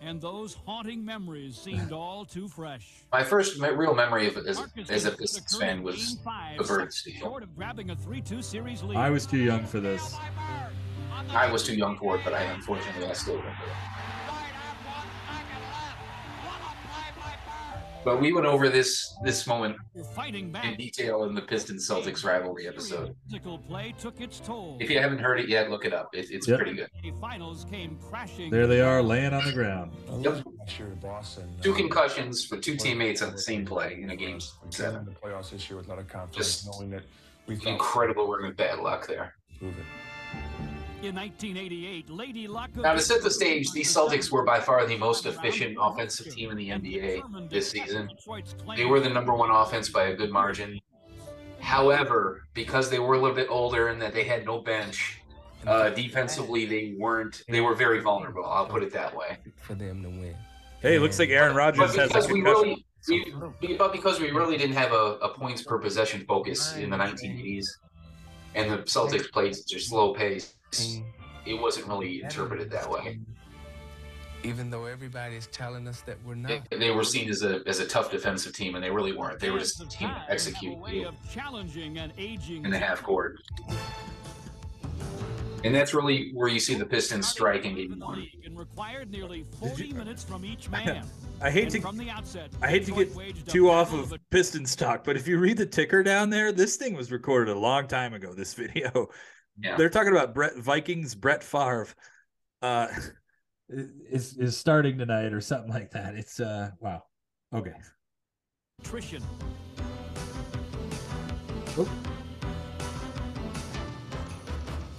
[0.00, 3.02] and those haunting memories seemed all too fresh.
[3.10, 6.58] My first me- real memory of it as, Marcus as a Pistons fan was five,
[6.58, 7.18] the Bird seconds steal.
[7.18, 8.96] Short of grabbing a 3-2 series lead.
[8.98, 10.16] I was too young for this.
[11.30, 14.07] I was too young for it, but I unfortunately I still remember it.
[18.04, 23.14] But we went over this this moment in detail in the Pistons Celtics rivalry episode.
[23.68, 24.76] Play took its toll.
[24.80, 26.14] If you haven't heard it yet, look it up.
[26.14, 26.58] It, it's Yep.
[26.58, 26.88] pretty good.
[27.20, 28.50] Finals came crashing.
[28.50, 29.92] There they are, laying on the ground.
[30.20, 30.44] Yep.
[30.58, 31.48] Last year in Boston.
[31.62, 35.00] Two uh, concussions for two teammates on the same play in a game we seven.
[35.00, 37.02] in the playoffs this year with a lot of confidence, Just knowing that
[37.46, 39.34] we felt Incredible run of bad luck there.
[40.98, 41.08] Prove it.
[41.08, 42.70] In 1988, Lady Luck.
[42.76, 46.50] Now, to set the stage, these Celtics were by far the most efficient offensive team
[46.50, 48.10] in the NBA this season.
[48.76, 50.80] They were the number one offense by a good margin.
[51.60, 55.20] However, because they were a little bit older and that they had no bench,
[55.66, 57.42] uh, defensively they weren't.
[57.48, 58.44] They were very vulnerable.
[58.44, 59.38] I'll put it that way.
[59.56, 60.36] for them to win.
[60.80, 64.56] Hey, looks like Aaron Rodgers has a because we really, we, but because we really
[64.56, 67.66] didn't have a, a points per possession focus in the 1980s,
[68.54, 70.54] and the Celtics played such a slow pace,
[71.46, 73.18] it wasn't really interpreted that way.
[74.44, 76.68] Even though everybody is telling us that we're not.
[76.70, 79.40] They, they were seen as a as a tough defensive team, and they really weren't.
[79.40, 82.64] They were just a team to execute A way of challenging and aging.
[82.64, 83.40] in the half court.
[85.64, 88.28] And that's really where you see the Pistons strike in game one.
[88.44, 91.04] And required nearly 40 minutes from each man.
[91.40, 94.76] I hate to from the outset, I hate to get waged too off of Pistons
[94.76, 97.88] talk, but if you read the ticker down there, this thing was recorded a long
[97.88, 98.32] time ago.
[98.34, 99.08] This video,
[99.60, 99.76] Yeah.
[99.76, 101.88] they're talking about Brett Vikings Brett Favre,
[102.62, 102.88] uh,
[103.68, 106.14] is is starting tonight or something like that.
[106.14, 107.02] It's uh wow,
[107.54, 107.74] okay.
[108.80, 109.22] attrition.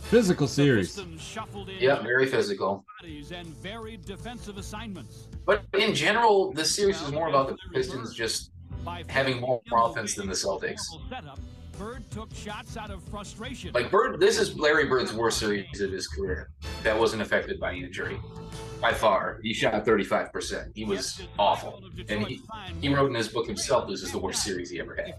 [0.09, 0.87] Physical series.
[0.95, 2.83] Pistons shuffled in Yeah, very physical.
[3.03, 5.27] and varied defensive assignments.
[5.45, 8.51] But in general, this series is more about the Pistons just
[9.07, 10.81] having more forcing offense than the Celtics.
[11.79, 13.71] Setup, Bird took shots out of frustration.
[13.73, 16.51] Like Bird, this is Larry Bird's worst series of his career.
[16.83, 18.19] That wasn't affected by injury,
[18.81, 19.39] by far.
[19.41, 20.71] He shot 35 percent.
[20.75, 22.41] He was awful, and he
[22.81, 25.15] he wrote in his book himself this is the worst series he ever had.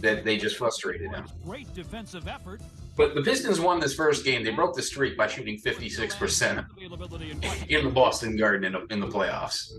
[0.00, 1.26] That they just frustrated him.
[1.44, 2.60] Great defensive effort.
[2.96, 4.42] But the Pistons won this first game.
[4.42, 6.66] They broke the streak by shooting 56 percent
[7.68, 9.72] in the Boston Garden in the, in the playoffs.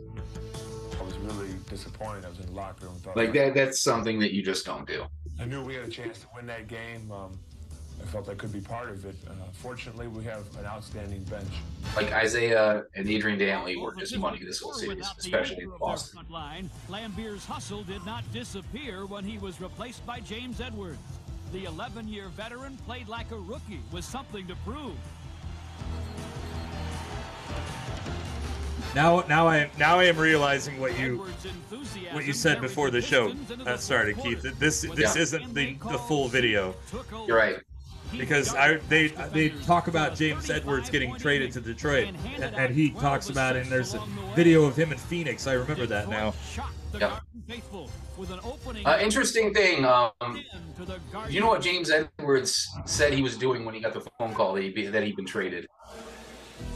[1.00, 2.26] I was really disappointed.
[2.26, 2.96] I was in the locker room.
[3.16, 5.06] Like that, that's something that you just don't do.
[5.40, 7.12] I knew we had a chance to win that game.
[7.12, 7.38] Um,
[8.02, 9.16] I felt I could be part of it.
[9.28, 11.48] Uh, fortunately, we have an outstanding bench.
[11.96, 15.80] Like Isiah and Adrian Dantley were just money this whole series, especially in anchor of
[15.80, 16.14] their Boston.
[16.20, 21.00] front line, Laimbeer's hustle did not disappear when he was replaced by James Edwards.
[21.54, 24.96] The 11-year veteran played like a rookie with something to prove.
[28.96, 31.26] Now, now I am now I am realizing what you
[32.14, 34.42] what you said before the show Pistons into the uh, started, Keith.
[34.60, 35.22] This this Yeah.
[35.22, 36.76] isn't the the full video
[37.28, 37.58] You're right.
[38.12, 42.08] Because I they they talk about James Edwards getting traded to Detroit,
[42.40, 43.64] and and, he talks about it.
[43.64, 44.36] And there's a assists along the way.
[44.36, 45.46] video of him in Phoenix.
[45.46, 46.32] I remember that now.
[46.32, 47.10] Detroit shocked the Yep.
[47.10, 49.84] Garden faithful with an opening Uh, interesting thing.
[49.84, 50.14] Um,
[50.78, 53.94] to the Garden you know what James Edwards said he was doing when he got
[53.94, 55.68] the phone call that, he, that he'd been traded?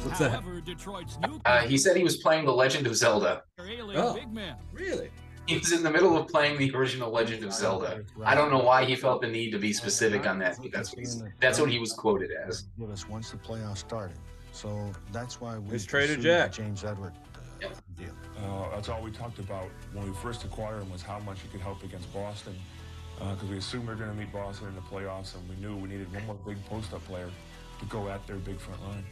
[0.03, 0.31] What's that?
[0.31, 3.43] However, Detroit's new Uh, he said he was playing The Legend of Zelda.
[3.59, 4.13] Oh.
[4.13, 4.55] big man.
[4.73, 5.09] Really?
[5.47, 8.03] He was in the middle of playing the original Legend of Zelda.
[8.23, 10.99] I don't know why he felt the need to be specific on that, that's what,
[10.99, 12.67] he's, that's what he was quoted as.
[12.79, 14.17] Give us once the playoffs started.
[14.53, 16.51] So that's why we There's Trader Jack.
[16.51, 18.09] James Edward uh, deal.
[18.37, 21.47] Uh, that's all we talked about when we first acquired him was how much he
[21.47, 22.55] could help against Boston.
[23.19, 25.75] Because we assumed we were going to meet Boston in the playoffs, and we knew
[25.75, 27.29] we needed one more big post-up player
[27.79, 29.05] to go at their big front line.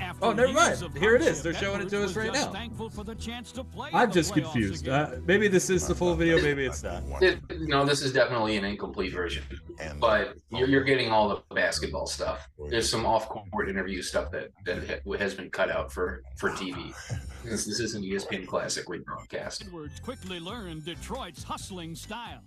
[0.00, 0.78] After Oh, never mind.
[0.96, 1.42] Here it is.
[1.42, 2.52] They're showing it to us right now.
[2.52, 4.88] Thankful for the chance to play I'm just confused.
[4.88, 6.40] Uh, maybe this is the full video.
[6.40, 7.02] Maybe it's not.
[7.20, 9.42] It, no, this is definitely an incomplete version,
[9.98, 12.48] but you're, you're getting all the basketball stuff.
[12.68, 16.94] There's some off-court interview stuff that, that has been cut out for, for TV.
[17.44, 19.66] This, this is an E ESPN Classic rebroadcast.
[19.66, 22.40] Edwards quickly learned Detroit's hustling style.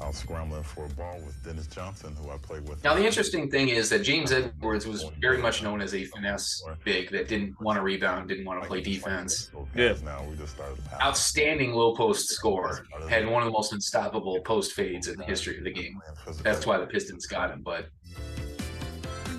[0.00, 2.82] I was scrambling for a ball with Dennis Johnson, who I played with.
[2.84, 6.62] Now, the interesting thing is that James Edwards was very much known as a finesse
[6.84, 9.50] big that didn't want to rebound, didn't want to play defense.
[9.74, 9.94] Yeah.
[10.04, 10.78] Now we just started.
[11.02, 12.86] Outstanding low post score.
[13.08, 16.00] Had one of the most unstoppable post fades in the history of the game.
[16.42, 17.62] That's why the Pistons got him.
[17.62, 17.88] But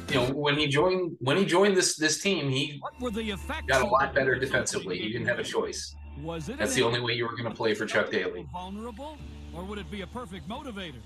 [0.10, 3.32] you know, when he joined when he joined this this team, he What were the
[3.32, 3.66] effects?
[3.68, 4.98] got a lot better defensively.
[5.00, 5.96] He didn't have a choice.
[6.22, 8.46] Was it That's the only way you were going to play for Chuck Daly.
[8.52, 9.18] Vulnerable,
[9.56, 11.02] or would it be a perfect motivator?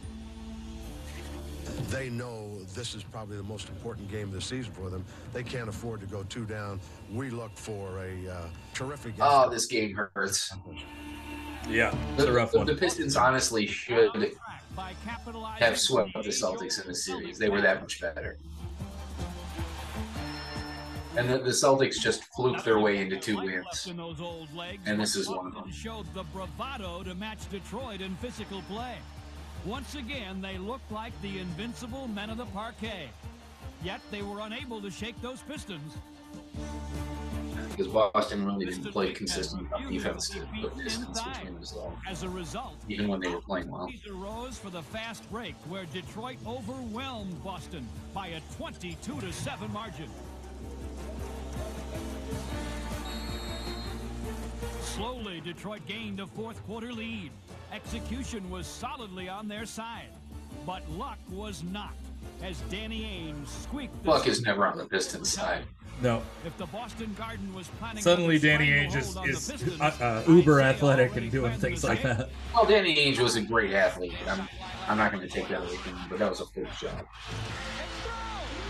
[1.90, 5.04] they know this is probably the most important game of the season for them.
[5.34, 6.80] They can't afford to go two down.
[7.12, 9.16] We look for a uh, terrific.
[9.20, 10.54] Oh, this game hurts.
[11.70, 14.36] Yeah, the, the, the Pistons honestly should
[15.60, 17.38] have swept the Celtics in the series.
[17.38, 18.38] They were that much better.
[21.16, 23.88] And the, the Celtics just fluked their way into two wins.
[24.86, 25.72] And this is one of them.
[25.72, 28.96] Showed the bravado to match Detroit in physical play.
[29.66, 33.10] Once again, they looked like the invincible men of the parquet.
[33.84, 35.94] Yet they were unable to shake those Pistons.
[37.70, 41.98] Because Boston really didn't play consistent enough defense to put distance between themselves.
[42.08, 43.90] As a result, even when they were playing well.
[44.10, 50.10] arose for the fast break, where Detroit overwhelmed Boston by a 22 to 7 margin.
[54.82, 57.32] Slowly, Detroit gained a fourth quarter lead.
[57.74, 60.10] Execution was solidly on their side,
[60.66, 61.94] but luck was not.
[62.44, 64.06] As Danny Ainge squeaked.
[64.06, 65.64] Luck is never on the Pistons side.
[66.02, 66.22] No.
[66.46, 71.16] If the Boston Garden was planning Suddenly, Danny Ainge is, is uh, uh, uber athletic
[71.16, 72.30] and doing things like that.
[72.54, 74.14] Well, Danny Ainge was a great athlete.
[74.28, 74.48] I'm,
[74.88, 77.06] I'm not going to take that away from him, but that was a full job.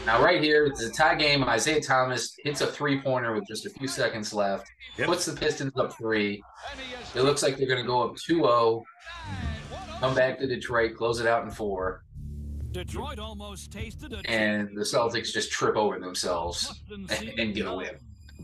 [0.05, 1.43] Now, right here, it's a tie game.
[1.47, 5.07] Isiah Thomas hits a three pointer with just a few seconds left, yep.
[5.07, 6.43] puts the Pistons up three.
[7.15, 8.83] It looks like they're going to go up 2 0,
[9.99, 12.03] come back to Detroit, close it out in four.
[12.71, 17.73] Detroit almost tasted a and the Celtics just trip over themselves and, and get a
[17.73, 17.91] win.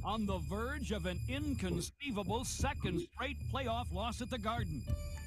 [0.05, 4.81] On the verge of an inconceivable second straight playoff loss at the Garden.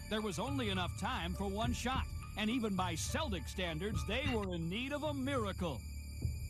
[0.08, 2.04] There was only enough time for one shot,
[2.38, 5.78] and even by Celtic standards, they were in need of a miracle.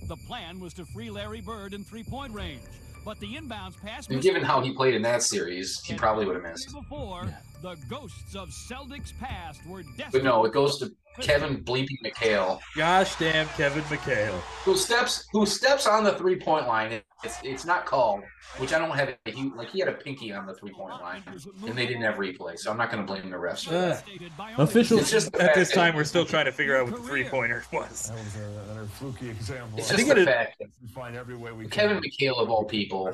[0.09, 2.63] The plan was to free Larry Bird in three-point range,
[3.05, 4.09] but the inbounds pass.
[4.09, 6.73] And given how he played in that series, he probably would have missed.
[6.73, 12.61] Before, the ghosts of Celtics past were But no, it goes to Kevin Bleeping McHale.
[12.77, 14.39] Gosh damn Kevin McHale.
[14.65, 17.01] Who steps who steps on the three point line.
[17.25, 18.23] It's it's not called,
[18.59, 21.01] which I don't have a he like he had a pinky on the three point
[21.01, 21.23] line
[21.67, 24.01] and they didn't have replay, so I'm not gonna blame the refs for uh,
[24.37, 24.59] that.
[24.59, 27.65] Officials just at this time we're still trying to figure out what the three pointer
[27.73, 28.09] was.
[28.09, 29.79] That was a, another fluky example.
[29.79, 33.13] It's just the fact that we find every way we Kevin McHale of all people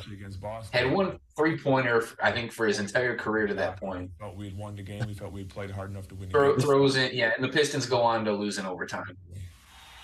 [0.73, 4.11] had one three pointer I think for his entire career to that point.
[4.11, 5.05] We felt we'd won the game.
[5.07, 6.31] We felt we played hard enough to win.
[6.31, 9.16] Throw, throws in, yeah, and the Pistons go on to lose in overtime.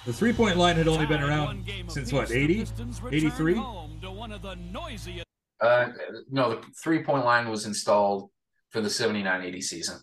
[0.05, 2.67] The three point line had only been around since what, 80?
[3.11, 3.59] 83?
[5.61, 5.87] Uh,
[6.31, 8.31] no, the three point line was installed
[8.71, 10.01] for the 79 80 season.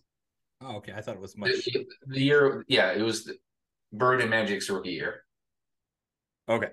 [0.62, 0.94] Oh, okay.
[0.96, 1.52] I thought it was much.
[1.52, 3.38] The, the year, yeah, it was the
[3.94, 5.24] Bird and Magic's rookie year.
[6.50, 6.70] Okay.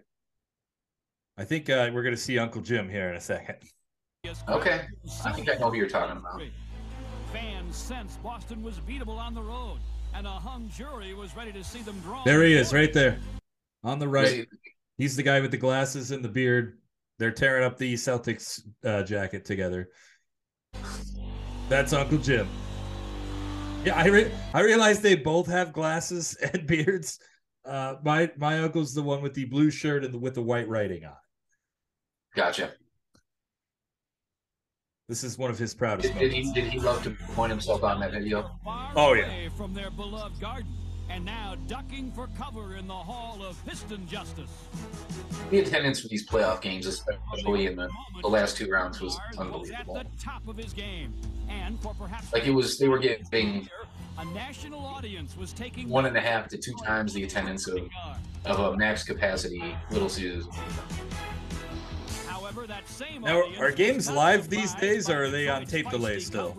[1.36, 3.56] I think uh, we're going to see Uncle Jim here in a second.
[4.48, 4.86] Okay.
[5.24, 6.42] I think I know who you're talking about.
[7.32, 9.78] Fans sensed Boston was beatable on the road
[10.14, 12.22] and a hung jury was ready to see them draw.
[12.24, 13.18] There he is, right there,
[13.84, 14.46] on the right.
[14.96, 16.78] He's the guy with the glasses and the beard.
[17.18, 19.90] They're tearing up the Celtics uh, jacket together.
[21.68, 22.48] That's Uncle Jim.
[23.84, 27.18] Yeah, I re- I realized they both have glasses and beards.
[27.64, 30.68] Uh, my my uncle's the one with the blue shirt and the, with the white
[30.68, 31.16] writing on.
[32.34, 32.72] Gotcha.
[35.08, 37.82] This is one of his proudest did, did he, did he love to point himself
[37.82, 38.50] out in that video?
[38.94, 39.48] Oh yeah.
[39.56, 40.70] From their beloved garden,
[41.08, 44.50] and now ducking for cover in the hall of Piston Justice.
[45.50, 47.88] The attendance for these playoff games, especially in the,
[48.20, 49.96] the last two rounds, was unbelievable.
[49.96, 51.14] At the top of his game,
[51.48, 53.66] and for perhaps like it was, they were getting
[54.18, 57.88] a national audience was taking one and a half to two times the attendance of,
[58.44, 60.48] of a max capacity Little Caesars.
[63.20, 66.56] Now, are games live these days, or are they on tape delay still?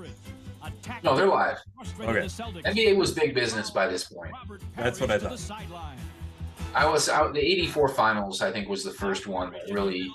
[1.04, 1.58] No, they're live.
[1.99, 2.25] Okay.
[2.25, 4.34] NBA was big business by this point.
[4.75, 5.52] That's what I thought.
[6.75, 7.34] I was out.
[7.34, 10.12] The '84 finals, I think, was the first one that really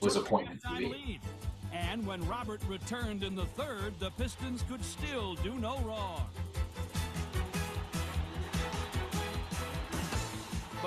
[0.00, 1.18] was appointment TV.
[1.72, 6.26] And when Robert returned in the third, the Pistons could still do no wrong.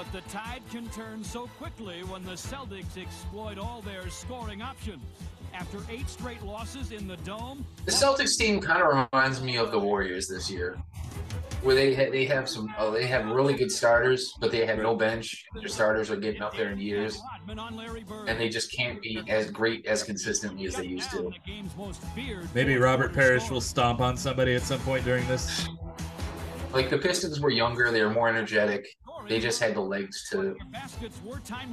[0.02, 5.04] But the tide can turn so quickly when the Celtics exploit all their scoring options.
[5.54, 9.70] After eight straight losses in the Dome, the Celtics team kind of reminds me of
[9.70, 10.76] the Warriors this year,
[11.62, 14.80] where they ha- they have some oh, they have really good starters, but they have
[14.80, 15.46] no bench.
[15.54, 19.86] Their starters are getting up there in years, and they just can't be as great
[19.86, 21.32] as consistently as they used to.
[22.56, 25.68] Maybe Robert Parish will stomp on somebody at some point during this.
[26.74, 28.98] Like the Pistons were younger, they were more energetic.
[29.28, 30.56] They just had the legs to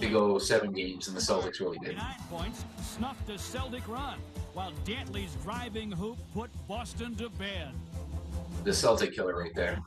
[0.00, 1.96] to go seven games, and the Celtics really did.
[1.96, 4.18] Nine points snuffed a Celtic run,
[4.54, 7.72] while Dantley's driving hoop put Boston to bed.
[8.64, 9.80] The Celtic killer right there.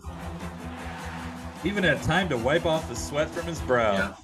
[1.63, 3.93] Even had time to wipe off the sweat from his brow.
[3.93, 4.15] Yeah.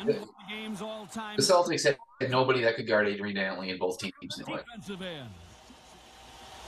[0.00, 3.98] And the game's all-time The Celtics had nobody that could guard Adrian Dantley, in both
[3.98, 5.28] teams knew defensive end.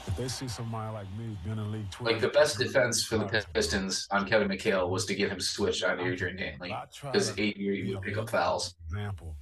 [0.07, 3.17] If they see somebody like me, been in league 12, Like the best defense for
[3.17, 6.75] the Pistons on Kevin McHale was to get him switched on Adrian Dantley
[7.11, 8.75] because Adrian would pick up fouls.
[8.89, 9.35] Example.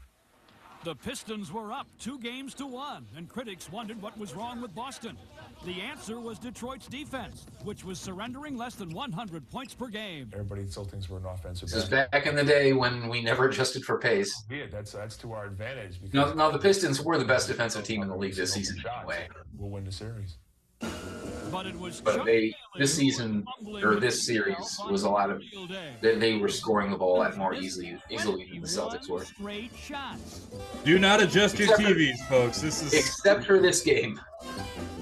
[0.86, 4.74] The Pistons were up two games to one, and critics wondered what was wrong with
[4.74, 5.18] Boston.
[5.66, 10.30] The answer was Detroit's defense, which was surrendering less than 100 points per game.
[10.32, 11.68] Everybody still thinks we're an offensive.
[11.70, 14.46] This is back in the day when we never adjusted for pace.
[14.50, 16.02] Oh, yeah, that's that's to our advantage.
[16.02, 18.82] because- No, no, the Pistons were the best defensive team in the league this season
[19.00, 19.28] anyway.
[19.58, 20.38] We'll win the series.
[21.52, 23.44] But it was But they this season
[23.84, 27.38] or this series was a lot of field they, they were scoring the ball at
[27.38, 29.26] more easily easily than the Celtics were.
[29.26, 30.48] Straight shots.
[30.84, 32.62] Do not adjust your Except for- TVs, folks.
[32.62, 34.20] This is Except for this game.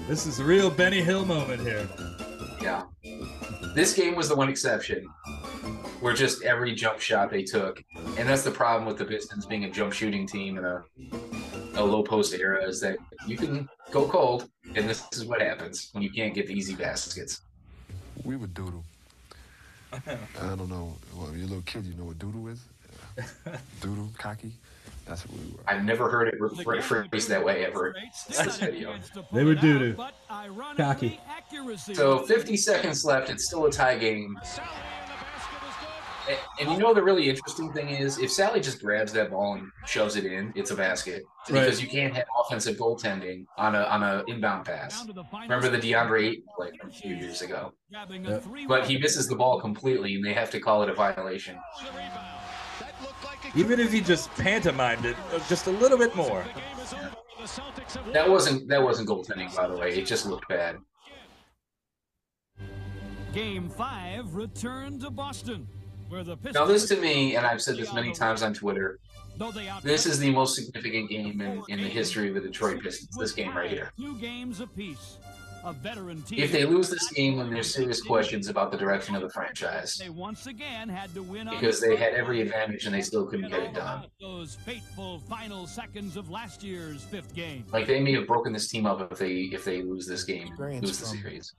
[0.08, 1.86] this is a real Benny Hill moment here.
[2.62, 2.84] Yeah.
[3.74, 5.04] This game was the one exception
[6.00, 7.82] where just every jump shot they took,
[8.16, 10.82] and that's the problem with the Pistons being a jump shooting team in a
[11.74, 15.90] a low post era is that you can go cold, and this is what happens
[15.92, 17.40] when you can't get the easy baskets.
[18.24, 18.84] We would doodle.
[19.92, 20.94] I don't know.
[21.16, 22.60] Well, you're a little kid, you know what doodle is?
[23.16, 23.56] Yeah.
[23.80, 24.52] doodle, cocky.
[25.06, 25.60] That's what we were.
[25.66, 27.96] I've never heard it re- phrased that way ever
[28.28, 28.94] this video.
[29.32, 29.94] They were doo-doo.
[29.94, 31.94] But ironically, Cocky.
[31.94, 33.30] So 50 seconds left.
[33.30, 34.38] It's still a tie game.
[36.28, 39.54] And, and you know the really interesting thing is, if Salley just grabs that ball
[39.54, 41.62] and shoves it in, it's a basket Right.
[41.62, 45.06] because you can't have offensive goaltending on a on a inbound pass.
[45.32, 48.40] Remember the DeAndre Ayton play from a few years ago, Yeah.
[48.68, 51.56] but he misses the ball completely, and they have to call it a violation.
[53.54, 56.44] Even if he just pantomimed it uh, just a little bit more.
[58.12, 59.96] That wasn't that wasn't goaltending, by the way.
[59.96, 60.76] It just looked bad.
[63.32, 65.77] Game five return to Boston, where the Pistons.
[66.10, 68.98] Now, this to me, and I've said this many times on Twitter,
[69.36, 72.40] though they out- this is the most significant game in, in the history of the
[72.40, 73.16] Detroit Pistons.
[73.16, 73.92] This game right here.
[73.98, 75.18] Two games apiece.
[75.64, 76.38] A veteran team.
[76.38, 79.96] If they lose this game, then there's serious questions about the direction of the franchise
[79.96, 83.50] They once again had to win because they had every advantage and they still couldn't
[83.50, 84.06] get it done.
[84.20, 87.64] Those fateful final seconds of last year's fifth game.
[87.72, 90.54] Like they may have broken this team up if they if they lose this game,
[90.56, 91.54] lose the from- series.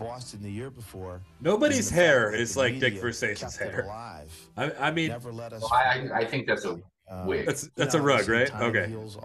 [0.00, 1.20] Boston the year before.
[1.40, 3.82] Nobody's and the fact hair that is the like Dick Versace's hair.
[3.84, 5.62] alive, I, I mean, never let us.
[5.62, 7.48] Well, I I I think that's a wig.
[7.48, 8.54] Um, that's you know, a rug, right?
[8.60, 9.18] Okay, heals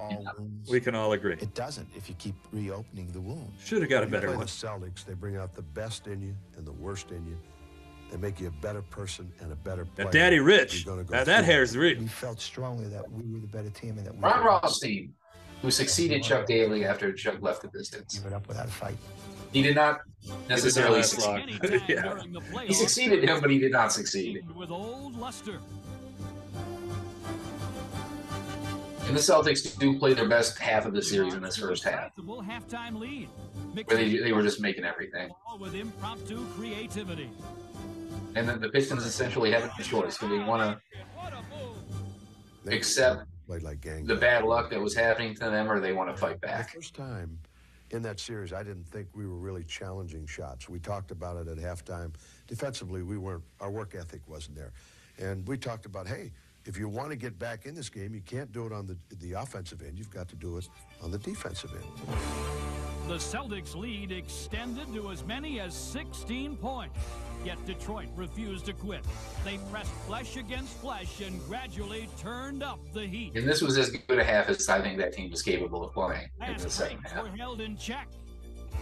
[0.70, 1.34] we can all agree.
[1.34, 3.52] It doesn't if you keep reopening the wound.
[3.64, 4.40] Should have got a better one.
[4.40, 7.38] the Celtics, they bring out the best in you and the worst in you.
[8.12, 10.12] They make you a better person and a better Now, player.
[10.12, 11.54] Daddy Rich, You're go now that through.
[11.54, 12.00] hair's real.
[12.00, 15.14] We felt strongly that we were the better team and that we Ron could Rothstein,
[15.62, 18.14] who succeeded Chuck Daly after Chuck left the Pistons.
[18.20, 18.96] give it up without a fight.
[19.56, 20.02] He did not
[20.50, 21.28] necessarily last succeed.
[21.30, 21.39] long.
[21.39, 22.63] Anytime Yeah.
[22.68, 24.44] He succeeded him, but he did not succeed.
[24.54, 25.60] with old luster.
[29.08, 32.12] And the Celtics do play their best half of the series in this first half,
[32.18, 33.30] halftime lead.
[33.86, 35.30] where they they were just making everything.
[35.58, 37.30] With impromptu creativity.
[38.36, 40.78] And then the Pistons essentially have a choice: do they want
[42.65, 44.06] to accept Played like gang.
[44.06, 46.74] the bad luck that was happening to them, or they want to fight The back?
[46.74, 47.38] first time
[47.91, 50.67] in that series, I didn't think we were really challenging shots.
[50.67, 52.13] We talked about it at halftime.
[52.48, 53.43] Defensively, we weren't.
[53.60, 54.71] Our work ethic wasn't there,
[55.17, 56.32] and we talked about, hey,
[56.65, 58.97] if you want to get back in this game, you can't do it on the
[59.17, 59.97] the offensive end.
[59.97, 60.67] You've got to do it
[61.01, 62.17] on the defensive end.
[63.08, 66.97] The Celtics' lead extended to as many as 16 points.
[67.43, 69.06] Yet Detroit refused to quit.
[69.43, 73.34] They pressed flesh against flesh and gradually turned up the heat.
[73.36, 75.93] And this was as good a half as I think that team was capable of
[75.93, 77.21] playing in the second half.
[77.21, 78.08] were held in check.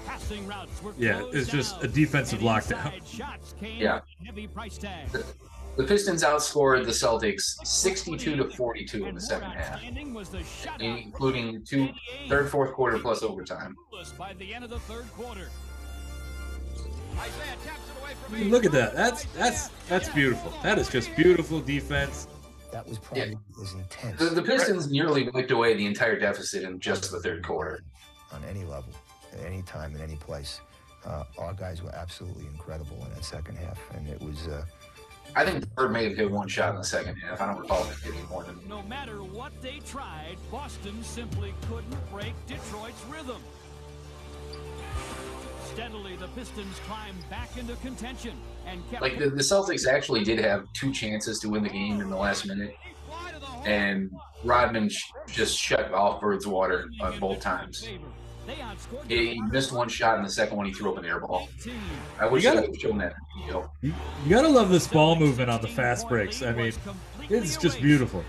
[0.06, 1.86] Passing routes were Yeah, it's just down.
[1.86, 3.06] a defensive lockdown.
[3.06, 4.00] Shots came Yeah.
[4.26, 5.10] heavy price tag.
[5.76, 10.40] The Pistons outscored the Celtics 62 to 42 in the second half, outstanding was the
[10.40, 11.90] shutout including two
[12.30, 13.76] third, fourth quarter plus overtime.
[14.18, 15.50] by the end of the third quarter.
[17.14, 18.96] Isiah taps it away from I mean, look at that.
[18.96, 20.54] That's that's that's beautiful.
[20.62, 22.28] That is just beautiful defense.
[22.72, 26.80] That was probably as intense The, the Pistons nearly wiped away the entire deficit in
[26.80, 27.84] just the third quarter.
[28.32, 28.94] on any level,
[29.32, 30.60] at any time, in any place.
[31.06, 34.48] Uh, our guys were absolutely incredible in that second half, and it was.
[34.48, 34.66] Uh,
[35.36, 37.42] I think Bird may have hit one shot in the second half.
[37.42, 38.60] I don't recall him hitting more than.
[38.68, 43.42] No matter what they tried, Boston simply couldn't break Detroit's rhythm.
[45.74, 50.38] Steadily, the Pistons climbed back into contention and kept Like the, the Celtics actually did
[50.40, 52.76] have two chances to win the game in the last minute,
[53.66, 54.12] and
[54.44, 57.88] Rodman sh- just shut off Bird's water uh, both times.
[58.46, 61.06] They outscored He, he missed one shot, and the second one he threw up an
[61.06, 61.48] air ball.
[62.20, 63.72] I wish You gotta- could have shown that video.
[63.82, 63.94] You,
[64.26, 66.42] you gotta love this ball movement on the fast breaks.
[66.44, 66.74] I mean,
[67.30, 68.24] it's just beautiful.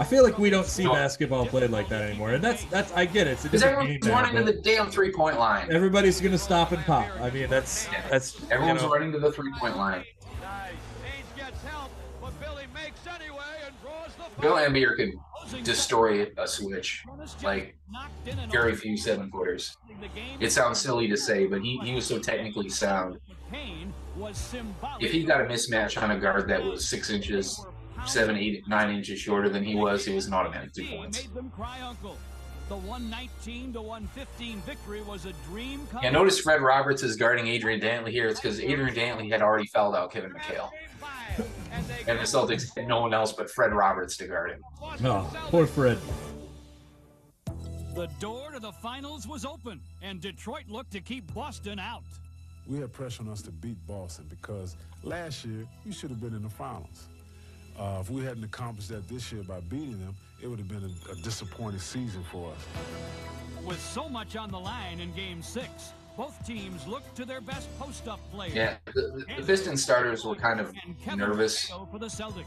[0.00, 3.04] I feel like we don't see basketball played like that anymore, and that's that's I
[3.04, 3.30] get it.
[3.30, 5.66] It's a Because different game everyone's now, running to the damn three point line.
[5.72, 7.08] everybody's gonna stop and pop.
[7.20, 10.04] I mean, that's that's you Everyone's know, running to the three point line.
[14.40, 15.10] Bill Laimbeer could
[15.62, 17.04] destroy a switch
[17.42, 17.76] like
[18.50, 19.76] very few seven footers.
[20.40, 23.18] It sounds silly to say, but he, he was so technically sound.
[25.00, 27.64] If he got a mismatch on a guard that was six inches,
[28.06, 31.28] seven, eight, nine inches shorter than he was, he was an automatic two points.
[32.68, 32.82] Made them.
[32.82, 37.46] The 119 to 115 victory was a dream come Yeah, notice Fred Roberts is guarding
[37.46, 38.28] Adrian Dantley here.
[38.28, 40.70] It's because Adrian Dantley had already fouled out Kevin McHale.
[42.08, 44.60] And the Celtics had no one else but Fred Roberts to guard him.
[45.04, 45.98] oh, poor Fred.
[47.94, 52.04] The door to the finals was open, and Detroit looked to keep Boston out.
[52.66, 56.34] We had pressure on us to beat Boston because last year we should have been
[56.34, 57.08] in the finals.
[57.78, 60.84] Uh, if we hadn't accomplished that this year by beating them, it would have been
[60.84, 63.64] a, a disappointing season for us.
[63.64, 67.68] With so much on the line in Game Six, both teams looked to their best
[67.78, 68.54] post-up players.
[68.54, 70.72] Yeah, the, the Pistons starters were kind of
[71.16, 71.66] nervous.
[71.90, 72.46] For the Celtics,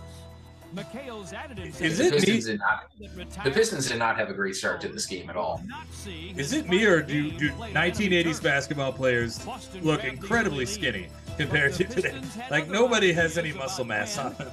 [0.76, 2.20] McHale's added Is the it me?
[2.20, 3.44] Pistons did not.
[3.44, 5.62] The Pistons did not have a great start to this game at all.
[6.06, 9.46] Is it me or do do 1980s basketball players
[9.82, 12.20] look incredibly skinny compared to today?
[12.50, 14.52] Like nobody has any muscle mass on them.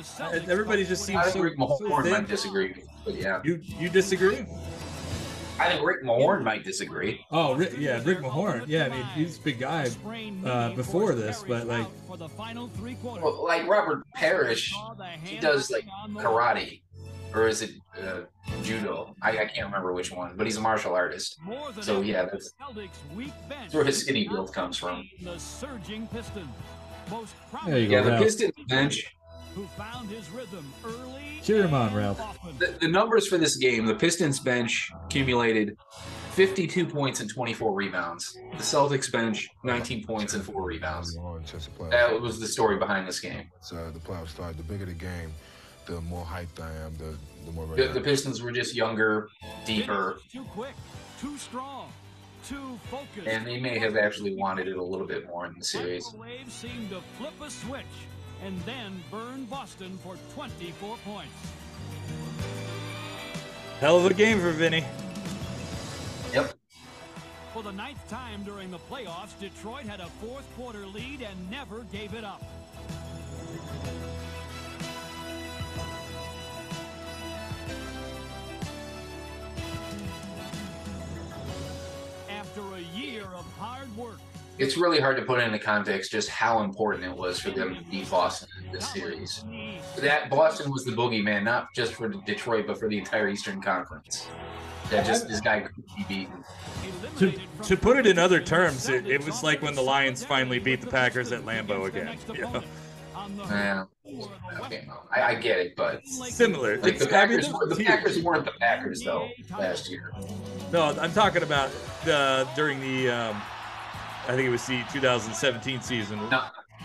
[0.00, 2.12] And where the Celtics Everybody just seems I think so, Rick so Mahorn thin.
[2.12, 2.74] might disagree,
[3.04, 4.46] but yeah, You you disagree?
[5.58, 7.24] I think Rick Mahorn might disagree.
[7.30, 8.64] Oh, Rick, yeah, Rick Mahorn.
[8.66, 9.90] Yeah, I mean he's a big guy
[10.44, 13.24] uh, before this, but like for the final three quarters.
[13.24, 14.74] Well, like Robert Parish,
[15.22, 16.80] he does like karate,
[17.34, 17.72] or is it
[18.02, 18.20] uh,
[18.62, 19.14] judo?
[19.20, 21.38] I, I can't remember which one, but he's a martial artist.
[21.82, 25.06] So yeah, that's Celtics weak bench that's where his skinny build comes from.
[25.22, 26.48] the surging Pistons.
[27.66, 28.22] There you prominent go, Yeah, the Ralph.
[28.22, 29.14] Pistons bench.
[29.54, 31.40] Who found his rhythm early.
[31.42, 32.20] cheer him on, Ralph.
[32.58, 35.76] The, the numbers for this game: the Pistons bench accumulated
[36.32, 38.38] 52 points and 24 rebounds.
[38.52, 41.14] The Celtics bench 19 points and four rebounds.
[41.14, 43.50] That was the story behind this game.
[43.60, 44.56] So the playoffs start.
[44.56, 45.32] The bigger the game,
[45.86, 46.96] the more hyped I am.
[46.96, 48.00] The the more The, the.
[48.00, 49.28] Pistons were just younger,
[49.64, 50.74] deeper, Too quick,
[51.20, 51.90] too strong,
[53.26, 56.04] and they may have actually wanted it a little bit more in the series.
[56.12, 57.84] Microwaves seemed to flip a switch
[58.44, 61.32] and then burn Boston for 24 points.
[63.80, 64.84] hell of a game for Vinnie.
[66.32, 66.54] Yep.
[67.52, 71.84] For the ninth time during the playoffs, Detroit had a fourth quarter lead and never
[71.92, 72.42] gave it up.
[82.28, 84.18] After a year of hard work,
[84.60, 87.82] It's really hard to put into context just how important it was for them to
[87.84, 89.42] beat Boston in this series.
[89.98, 94.28] That Boston was the boogeyman, not just for Detroit, but for the entire Eastern Conference.
[94.90, 96.44] That just this guy couldn't be beaten.
[97.18, 97.32] To,
[97.62, 100.82] to put it in other terms, it, it was like when the Lions finally beat
[100.82, 102.18] the Packers at Lambeau again.
[102.34, 102.62] You know?
[103.48, 103.84] Yeah.
[104.62, 106.78] Okay, I, I get it, but Similar.
[106.78, 110.12] like the It's- I mean, Packers, the Packers weren't the Packers though last year.
[110.72, 111.70] No, I'm talking about
[112.04, 113.42] the during the um,
[114.28, 116.20] I think it was the 2017 season.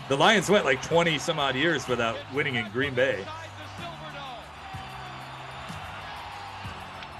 [0.08, 3.24] The Lions went like 20 some odd years without winning in Green Bay.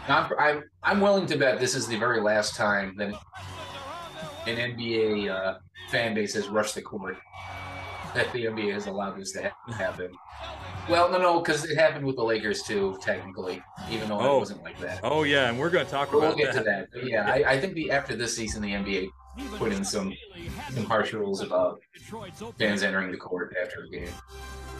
[0.09, 3.13] I'm, I'm, I'm willing to bet this is the very last time that
[4.47, 5.59] an NBA uh,
[5.91, 7.17] fan base has rushed the court.
[8.17, 10.11] That the NBA has allowed this to ha- happen.
[10.89, 14.37] Well, no, no, because it happened with the Lakers too, technically, even though Oh.
[14.37, 15.01] it wasn't like that.
[15.03, 16.65] Oh yeah, and we're going to talk We'll about get to that.
[16.65, 16.89] that.
[16.93, 19.09] But yeah, I, I think the after this season, the NBA
[19.59, 20.15] put in some
[20.73, 21.81] some harsh rules about
[22.59, 24.09] fans entering the court after a game.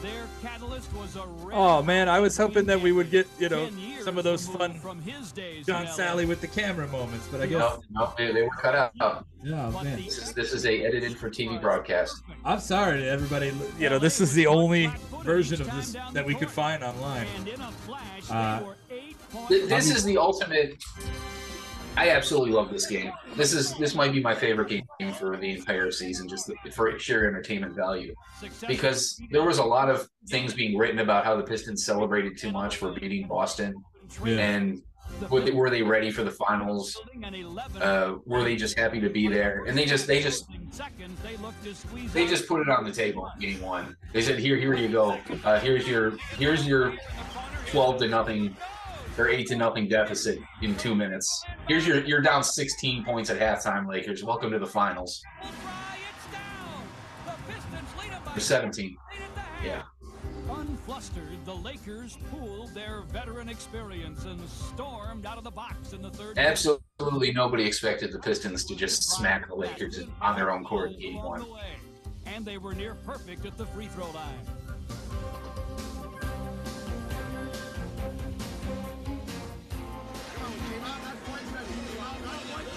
[0.01, 3.69] Their catalyst was a Oh man, I was hoping that we would get you know
[4.03, 5.87] some of those fun from his days John.
[5.87, 9.25] Salley with the camera moments, but I guess No, no, they, they were cut out.
[9.43, 9.97] Yeah, man.
[10.03, 12.21] This is this is a edited for TV broadcast.
[12.45, 13.51] I'm sorry to everybody.
[13.79, 14.91] You know, this is the only
[15.23, 17.27] version of this that we could find online.
[18.29, 18.61] Uh,
[19.49, 20.83] This is the ultimate.
[21.97, 23.11] I absolutely love this game.
[23.35, 27.27] This is this might be my favorite game for the entire season, just for sheer
[27.27, 28.13] entertainment value.
[28.67, 32.51] Because there was a lot of things being written about how the Pistons celebrated too
[32.51, 33.73] much for beating Boston,
[34.23, 34.37] Yeah.
[34.37, 34.81] and
[35.31, 36.95] were they, were they ready for the finals?
[37.81, 39.63] Uh, were they just happy to be there?
[39.67, 40.45] And they just they just
[42.13, 43.27] they just put it on the table.
[43.35, 45.17] in Game one, they said, "Here, here you go.
[45.43, 46.93] Uh, here's your here's your
[47.67, 48.55] twelve to nothing
[49.17, 51.43] their eight to nothing deficit in two minutes.
[51.67, 54.23] Here's your you're down 16 points at halftime, Lakers.
[54.23, 55.21] Welcome to the finals.
[58.33, 58.95] You're 17.
[59.65, 59.81] Yeah.
[60.47, 66.11] Unflustered, the Lakers pooled their veteran experience and stormed out of the box in the
[66.11, 66.37] third.
[66.37, 70.99] Absolutely nobody expected the Pistons to just smack the Lakers on their own court in
[70.99, 71.43] game one.
[72.27, 74.45] And they were near perfect at the free throw line.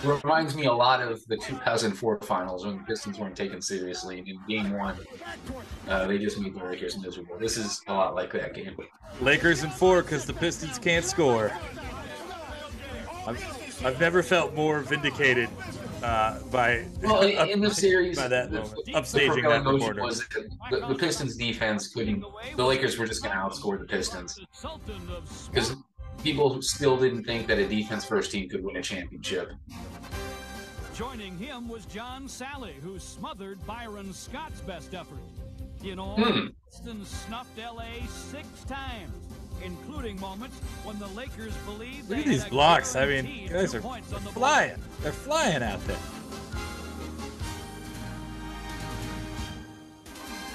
[0.05, 4.25] Reminds me a lot of the 2004 finals when the Pistons weren't taken seriously.
[4.27, 4.97] In game one,
[5.89, 7.39] uh, they just made the Lakers miserable.
[7.39, 8.77] This is a lot like that game.
[9.21, 11.53] Lakers in four because the Pistons can't score.
[13.27, 15.51] I've, I've never felt more vindicated
[16.03, 18.61] uh, by Well, in, in the series, by that the,
[18.93, 20.03] upstaging that reporter.
[20.03, 20.27] was
[20.71, 22.25] the, the Pistons defense couldn't.
[22.57, 24.41] The Lakers were just going to outscore the Pistons
[25.51, 25.77] because
[26.23, 29.53] people still didn't think that a defense first team could win a championship.
[31.01, 35.17] Joining him was John Salley, who smothered Byron Scott's best effort.
[35.83, 36.17] In all.
[36.23, 36.49] Hmm.
[36.67, 39.11] Pistons snuffed LA six times,
[39.65, 42.97] including moments when the Lakers believed Look they at these had blocks.
[42.97, 44.35] I mean, guaranteed guys are points on the board.
[44.35, 44.77] flying.
[45.01, 45.97] They're flying out there.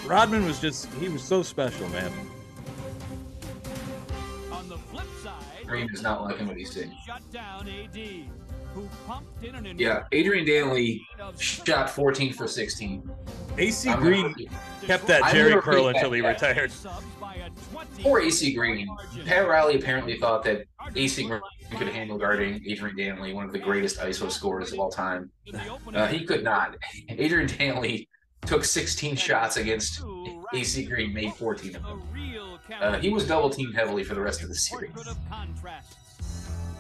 [0.06, 2.12] Rodman was just, he was so special, man.
[4.52, 6.96] On the flip side, Green is not liking what he's seeing.
[7.04, 7.98] shut down AD,
[8.76, 11.00] who pumped in an Yeah, Adrian Dantley
[11.40, 13.10] shot 14 for 16.
[13.58, 16.28] AC I'm Green gonna- kept that Jheri curl until he that.
[16.42, 16.72] retired.
[18.04, 18.88] Poor AC Green.
[19.26, 20.66] Pat Riley apparently thought that
[20.96, 21.42] AC Green
[21.78, 25.32] could handle guarding Adrian Dantley, one of the greatest ISO scorers of all time.
[25.94, 26.76] Uh, he could not.
[27.10, 28.08] Adrian Dantley
[28.46, 30.04] took 16 shots against
[30.54, 32.04] AC Green, made 14 of them.
[32.82, 34.92] Uh, he was double teamed heavily for the rest of the series.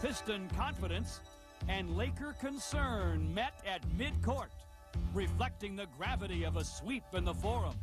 [0.01, 1.21] Piston confidence
[1.67, 4.49] and Laker concern met at midcourt,
[5.13, 7.75] reflecting the gravity of a sweep in the forum.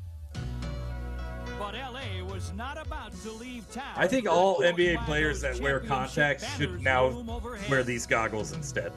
[1.58, 3.92] But LA was not about to leave town.
[3.96, 7.24] I think all NBA players that wear contacts should now
[7.68, 8.92] wear these goggles instead.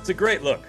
[0.00, 0.60] It's a great look.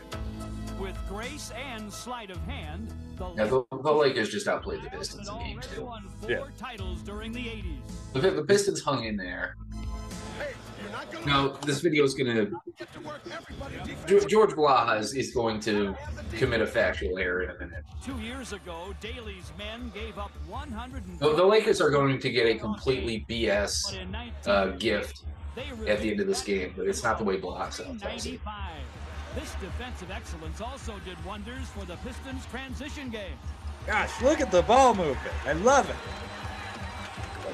[0.80, 5.30] With grace and sleight of hand, the Yeah, the, the Lakers just outplayed the Pistons
[5.30, 5.86] in game two.
[5.86, 7.80] won four titles during the 80s.
[8.14, 9.56] The, the Pistons hung in there.
[11.26, 14.28] Now, this video is going to.
[14.28, 15.96] George Blaha is, is going to
[16.38, 17.84] commit a factual error in a minute.
[18.04, 21.20] Two years ago, Daly's men gave up 100.
[21.20, 23.96] The, the Lakers are going to get a completely BS
[24.48, 25.24] uh, gift
[25.88, 28.04] at the end of this game, but it's not the way Blaha tells it.
[28.04, 28.72] 95.
[29.36, 33.38] This defensive excellence also did wonders for the Pistons' transition game.
[33.86, 35.36] Gosh, look at the ball movement.
[35.46, 35.96] I love it.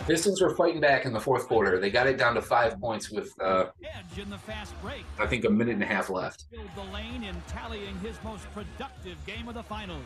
[0.06, 1.80] Pistons were fighting back in the fourth quarter.
[1.80, 5.04] They got it down to five points with, uh, Edge in the fast break.
[5.20, 6.46] I think, a minute and a half left.
[6.52, 10.04] The lane in tallying his most productive game of the finals.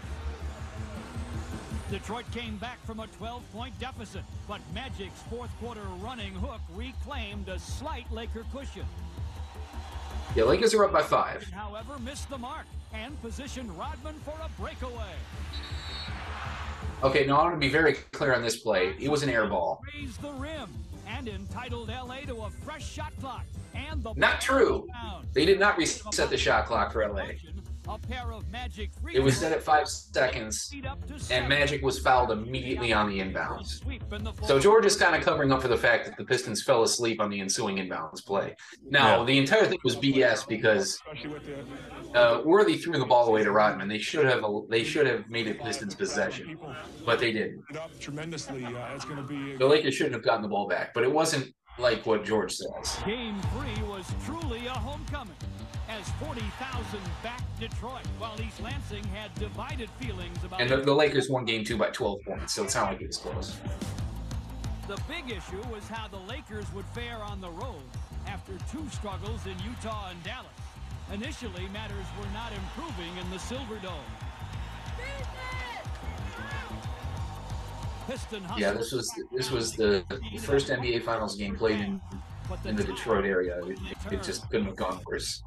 [1.91, 7.60] Detroit came back from a 12-point deficit, but Magic's fourth quarter running hook reclaimed a
[7.60, 8.86] slight Laker cushion.
[10.36, 11.43] Yeah, Lakers are up by five.
[11.52, 15.16] However, missed the mark and positioned Rodman for a breakaway.
[17.02, 18.93] Okay, now I want to be very clear on this play.
[19.00, 19.82] It was an air ball.
[19.95, 20.70] Raised the rim
[21.08, 23.45] and entitled LA to a fresh shot clock.
[23.74, 24.86] And the Not true.
[25.34, 27.28] They did not reset the shot clock for LA.
[27.90, 30.72] A pair of Magic free It was set at five seconds,
[31.32, 33.82] and Magic was fouled immediately on the inbounds.
[34.46, 37.20] So George is kind of covering up for the fact that the Pistons fell asleep
[37.20, 38.56] on the ensuing inbounds play.
[38.88, 39.26] Now, Yeah.
[39.26, 41.00] the entire thing was BS because
[42.14, 43.88] uh, Worthy threw the ball away to Rodman.
[43.88, 46.60] They should have they should have made it Pistons possession,
[47.08, 47.64] but they didn't.
[48.00, 48.68] tremendously.
[48.94, 49.56] It's going to be.
[49.56, 53.00] The Lakers shouldn't have gotten the ball back, but it wasn't like what George says.
[53.06, 55.34] Game three was truly a homecoming
[55.90, 61.30] as 40,000 backed Detroit, while East Lansing had divided feelings about And the, the Lakers
[61.30, 63.58] won game two by 12 points, so it's not like it was close.
[64.88, 67.82] The big issue was how the Lakers would fare on the road
[68.28, 70.48] after two struggles in Utah and Dallas.
[71.12, 73.96] Initially, matters were not improving in the Silverdome.
[78.58, 80.04] Yeah, this was this was the
[80.42, 82.02] first NBA Finals game played in
[82.66, 83.60] in the Detroit area.
[83.66, 83.78] It,
[84.12, 85.44] it just couldn't have gone worse.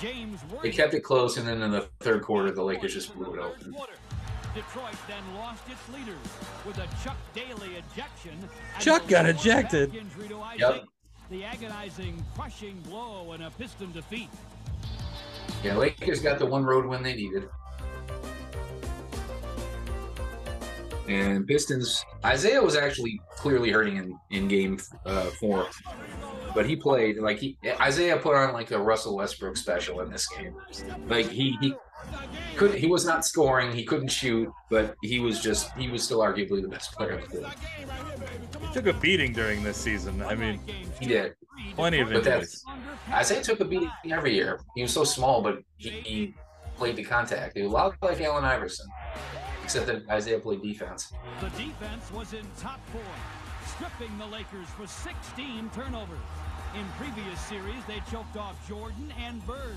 [0.00, 3.34] James They kept it close, and then in the third quarter, the Lakers just blew
[3.34, 3.74] it open.
[4.54, 6.16] Detroit then lost its leaders
[6.66, 8.36] with a Chuck Daly ejection.
[8.80, 9.92] Chuck got ejected.
[9.92, 10.60] back injury to Isaac.
[10.60, 10.84] Yep.
[11.30, 14.28] The agonizing, crushing blow and a Piston defeat.
[15.62, 17.48] Yeah, Lakers got the one road win they needed.
[21.08, 25.66] And Pistons, Isiah was actually clearly hurting in, in game uh, four,
[26.54, 30.26] but he played like he Isiah put on like a Russell Westbrook special in this
[30.28, 30.54] game.
[31.08, 31.74] Like he he
[32.56, 36.20] couldn't he was not scoring, he couldn't shoot, but he was just he was still
[36.20, 37.54] arguably the best player on the court.
[38.60, 40.22] He took a beating during this season.
[40.22, 40.60] I mean,
[41.00, 41.34] He did.
[41.74, 42.64] plenty of injuries.
[43.20, 44.60] Isiah took a beating every year.
[44.76, 46.34] He was so small, but he, he
[46.76, 47.56] played the contact.
[47.56, 48.86] He was a lot like Allen Iverson,
[49.64, 51.12] except that Isiah played defense.
[51.40, 53.04] The defense was in top form,
[53.80, 56.18] stripping the Lakers for 16 turnovers.
[56.74, 59.76] In previous series, they choked off Jordan and Bird,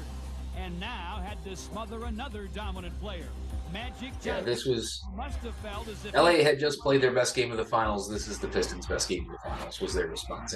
[0.57, 3.27] and now had to smother another dominant player.
[3.71, 7.33] Magic Yeah, this was must have felt as if LA had just played their best
[7.33, 8.09] game of the finals.
[8.09, 9.79] This is the Pistons' best game of the finals.
[9.79, 10.53] Was their response.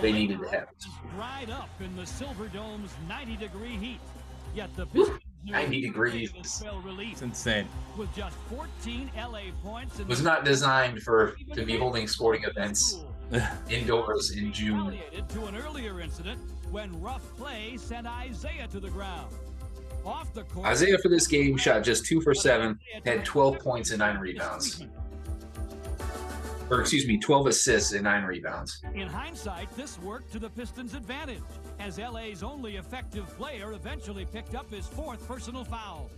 [0.00, 0.84] They needed to have it.
[1.16, 4.00] dried up in the Silverdome's 90-degree heat.
[4.54, 6.32] Yet the Pistons 90 the degrees.
[6.42, 7.66] spell relief It's insane.
[7.96, 9.98] with just 14 LA points.
[9.98, 13.04] in was not designed for to be holding sporting events
[13.70, 14.98] indoors in June.
[15.28, 19.32] to an earlier incident when rough play sent Isiah to the ground.
[20.04, 23.90] Off the court, Isiah for this game shot just two for seven, had 12 points
[23.90, 24.82] and nine rebounds
[26.70, 28.82] or excuse me, 12 assists and nine rebounds.
[28.94, 31.42] In hindsight, this worked to the Pistons' advantage,
[31.78, 36.10] as LA's only effective player eventually picked up his fourth personal foul.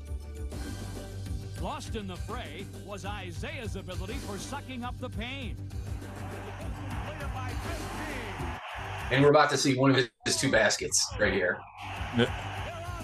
[1.60, 5.56] Lost in the fray was Isiah's ability for sucking up the pain.
[9.10, 11.58] And we're about to see one of his two baskets right here.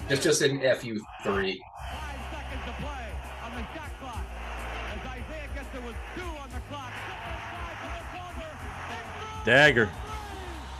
[0.09, 1.57] It's just an FU3.
[9.45, 9.89] Dagger.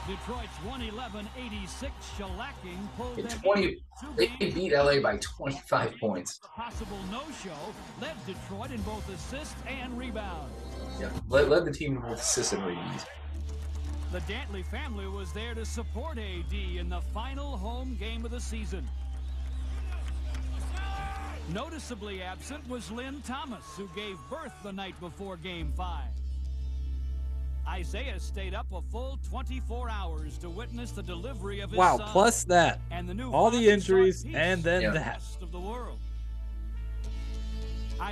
[0.08, 3.78] Detroit's 111-86 shellacking pulled In 20,
[4.18, 6.40] they beat LA by 25 points.
[6.44, 7.52] A possible no-show
[8.02, 10.52] led Detroit in both assists and rebounds.
[11.00, 13.06] Yeah, led, led the team in both assists and rebounds.
[14.12, 18.42] The Dantley family was there to support AD in the final home game of the
[18.42, 18.88] season.
[21.54, 26.04] Noticeably absent was Lynn Thomas, who gave birth the night before Game 5.
[27.78, 32.08] Isiah stayed up a full 24 hours to witness the delivery of his Wow, son
[32.10, 32.80] plus that.
[32.92, 35.08] and the new All the injuries and then in the that.
[35.16, 36.00] rest of the world.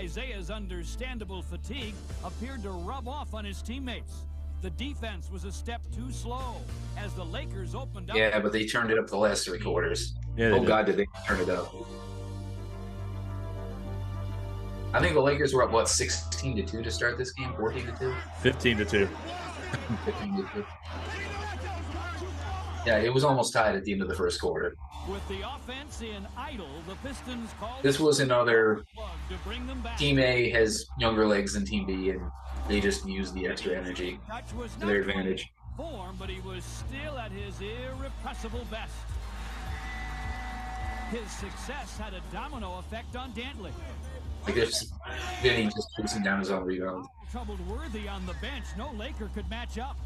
[0.02, 4.26] Isiah's understandable fatigue appeared to rub off on his teammates.
[4.62, 6.56] The defense was a step too slow
[6.98, 8.18] as the Lakers opened up.
[8.18, 10.16] Yeah, but they turned it up the last three quarters.
[10.36, 10.68] Yeah, oh did.
[10.68, 11.74] God, did they turn it up?
[14.94, 17.86] I think the Lakers were up what 16 to two to start this game, 14
[17.88, 18.16] to two.
[18.42, 19.10] 15 to 2.
[20.06, 20.66] 15 to two.
[22.86, 24.76] Yeah, it was almost tied at the end of the first quarter.
[25.10, 28.84] With the offense in idle, the Pistons called This was another
[29.30, 29.98] to bring them back.
[29.98, 32.22] Team A has younger legs than Team B, and
[32.70, 34.46] they just used the extra energy Touch
[34.80, 35.52] to their advantage.
[35.76, 38.94] form, but he was still at his irrepressible best.
[41.12, 43.72] His success had a domino effect on Dantley.
[44.48, 44.92] I guess
[45.44, 47.06] then he just chasing down his own rebound.
[47.32, 49.98] Troubled Worthy on the bench, no Laker could match up.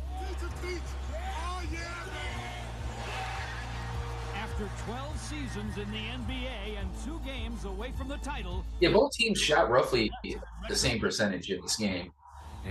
[4.36, 9.12] After 12 seasons in the NBA and two games away from the title, Yeah, both
[9.14, 12.12] teams shot roughly the same percentage in this game.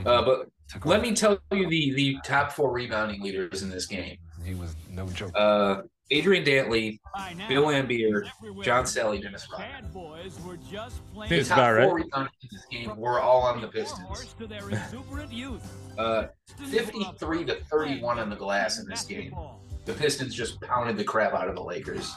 [0.04, 0.48] Uh, but
[0.84, 4.16] let me tell you the the top four rebounding leaders in this game.
[4.44, 5.32] He was no joke.
[5.34, 5.82] Uh,
[6.12, 6.98] Adrian Dantley,
[7.48, 8.28] Bill Laimbeer,
[8.64, 9.70] John Salley, Dennis Rodman.
[9.70, 12.04] bad boys were just playing The top about four right.
[12.10, 14.06] rebounders in this game were all on the Pistons.
[14.08, 15.62] horse to their exuberant youth.
[15.98, 16.28] Uh,
[16.70, 19.34] 53 to 31 on the glass in this game.
[19.84, 22.10] The Pistons just pounded the crap out of the Lakers.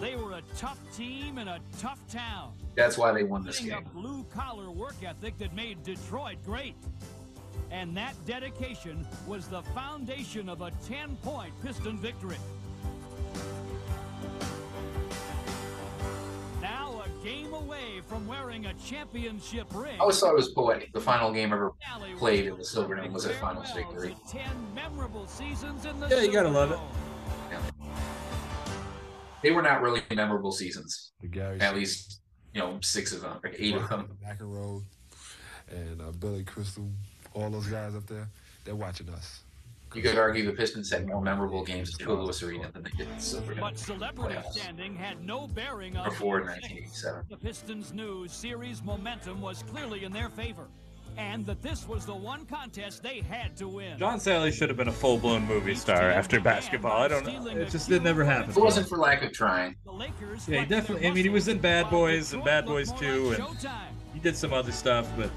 [0.00, 2.54] They were a tough team in a tough town.
[2.74, 3.90] That's why they won this Putting a game.
[3.94, 6.74] blue collar work ethic that made Detroit great.
[7.70, 12.38] And that dedication was the foundation of a 10 point Piston victory.
[18.06, 19.96] From wearing a championship ring.
[19.96, 20.92] I always thought it was poetic.
[20.92, 21.72] The final game ever
[22.16, 24.16] played in the Silverdome was a finals victory.
[24.30, 24.42] 10
[24.74, 26.78] memorable seasons in the Yeah, you gotta love it.
[26.78, 27.90] Silverdome.
[29.42, 31.12] They were not really memorable seasons.
[31.20, 32.20] The Gary At least,
[32.52, 34.16] you know, six of them, or eight of them.
[34.26, 34.82] McEnroe
[35.70, 36.90] and uh, Billy Crystal,
[37.34, 38.28] all those guys up there,
[38.64, 39.40] they're watching us.
[39.94, 42.90] You could argue the Pistons had more memorable games at Joe Louis Arena than they
[42.90, 43.60] did at the Silverdome.
[43.60, 44.52] But celebrity playoffs.
[44.52, 47.24] standing had no bearing on Before the 1987.
[47.30, 50.66] The Pistons knew series momentum was clearly in their favor,
[51.16, 53.98] and that this was the one contest they had to win.
[53.98, 57.00] John Salley should have been a full blown movie star after basketball.
[57.02, 57.46] I don't know.
[57.56, 58.56] It just did never happened.
[58.56, 61.06] It wasn't for lack of trying, The Lakers Yeah, he flexed their definitely.
[61.08, 63.24] I mean, he was in Bad while Boys and Detroit Bad looked Boys more 2,
[63.30, 64.12] like and Showtime.
[64.12, 65.30] he did some other stuff, but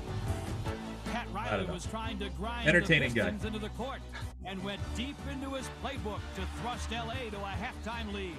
[1.06, 1.74] Pat I Riley don't know.
[1.74, 3.32] was trying to grind Entertaining the guy.
[3.32, 4.00] Pistons into the court
[4.46, 8.36] and went deep into his playbook to thrust LA to a halftime lead.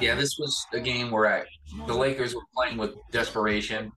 [0.00, 1.44] Yeah, this was a game where I,
[1.86, 3.92] the Lakers were playing with desperation,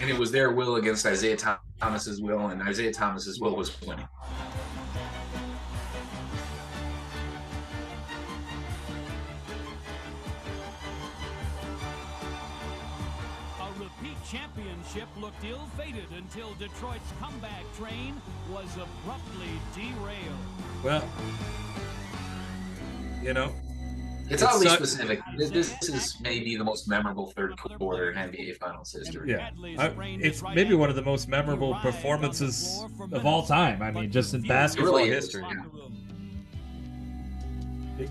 [0.00, 1.36] and it was their will against Isiah
[1.80, 4.06] Thomas's will, and Isiah Thomas's will was winning.
[14.78, 18.20] Championship looked ill-fated until Detroit's comeback train
[18.52, 20.84] was abruptly derailed.
[20.84, 21.04] well,
[23.22, 23.52] you know,
[24.28, 25.20] It's it oddly suck- specific.
[25.36, 29.30] This, this is maybe the most memorable third quarter in NBA Finals history.
[29.30, 33.82] Yeah, I, it's maybe one of the most memorable performances of all time.
[33.82, 35.44] I mean, just in basketball really history.
[35.48, 35.62] yeah.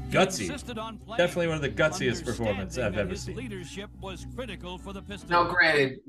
[0.10, 3.36] Gutsy, on definitely one of the gutsiest performances I've ever seen.
[3.36, 5.30] leadership was critical for the Pistons.
[5.30, 6.00] Now, granted,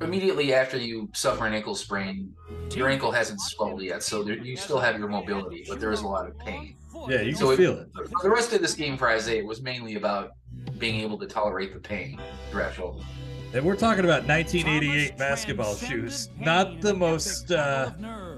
[0.00, 2.32] immediately after you suffer an ankle sprain,
[2.74, 6.02] your ankle hasn't swelled yet, so there, you still have your mobility, but there is
[6.02, 6.76] a lot of pain.
[7.08, 7.88] Yeah, you So can feel it.
[7.94, 10.32] For the rest of this game for Isiah was mainly about
[10.78, 12.20] being able to tolerate the pain
[12.50, 13.04] threshold.
[13.52, 17.92] And we're talking about 1988 basketball shoes, not the most uh,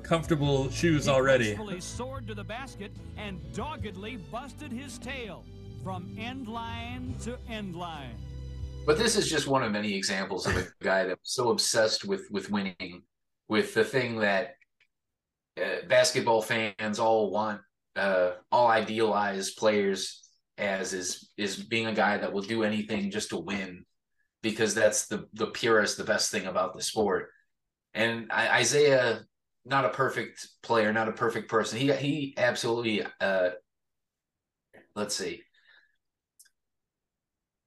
[0.06, 1.54] comfortable shoes already.
[1.54, 5.44] gracefully soared to the basket and doggedly busted his tail
[5.82, 8.16] from end line to end line.
[8.86, 12.04] But this is just one of many examples of a guy that was so obsessed
[12.04, 13.02] with with winning,
[13.48, 14.54] with the thing that
[15.60, 17.60] uh, basketball fans all want,
[17.96, 20.22] uh, all idealize players
[20.56, 23.84] as is is being a guy that will do anything just to win,
[24.42, 27.30] because that's the the purest, the best thing about the sport.
[27.92, 29.22] And I, Isiah,
[29.66, 31.78] not a perfect player, not a perfect person.
[31.78, 33.04] He he absolutely.
[33.20, 33.50] Uh,
[34.94, 35.42] let's see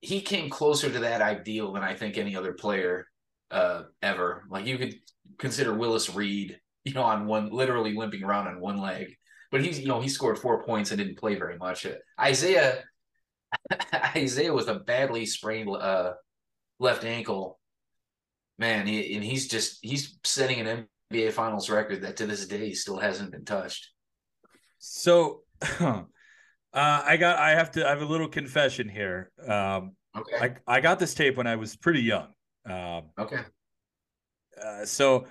[0.01, 3.07] he came closer to that ideal than I think any other player
[3.51, 4.45] uh, ever.
[4.49, 4.95] Like you could
[5.37, 9.15] consider Willis Reed, you know, on one literally limping around on one leg,
[9.51, 11.85] but he's you know he scored four points and didn't play very much.
[12.25, 12.83] Isiah
[14.15, 16.13] Isiah with a badly sprained uh,
[16.79, 17.59] left ankle,
[18.57, 22.73] man, he, and he's just he's setting an NBA Finals record that to this day
[22.73, 23.89] still hasn't been touched.
[24.77, 25.41] So,
[25.79, 26.03] uh,
[26.73, 27.39] I got.
[27.39, 27.85] I have to.
[27.85, 29.31] I have a little confession here.
[29.45, 30.55] Um, okay.
[30.67, 32.27] I I got this tape when I was pretty young.
[32.65, 33.39] Um, okay.
[34.61, 35.25] Uh, so,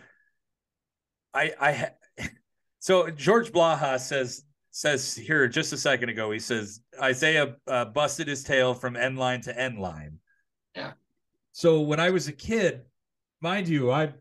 [1.32, 1.90] I I
[2.78, 6.30] so George Blaha says says here just a second ago.
[6.30, 10.18] He says Isiah uh, busted his tail from end line to end line.
[10.74, 10.92] Yeah.
[11.52, 12.82] So when I was a kid,
[13.40, 14.12] mind you, I,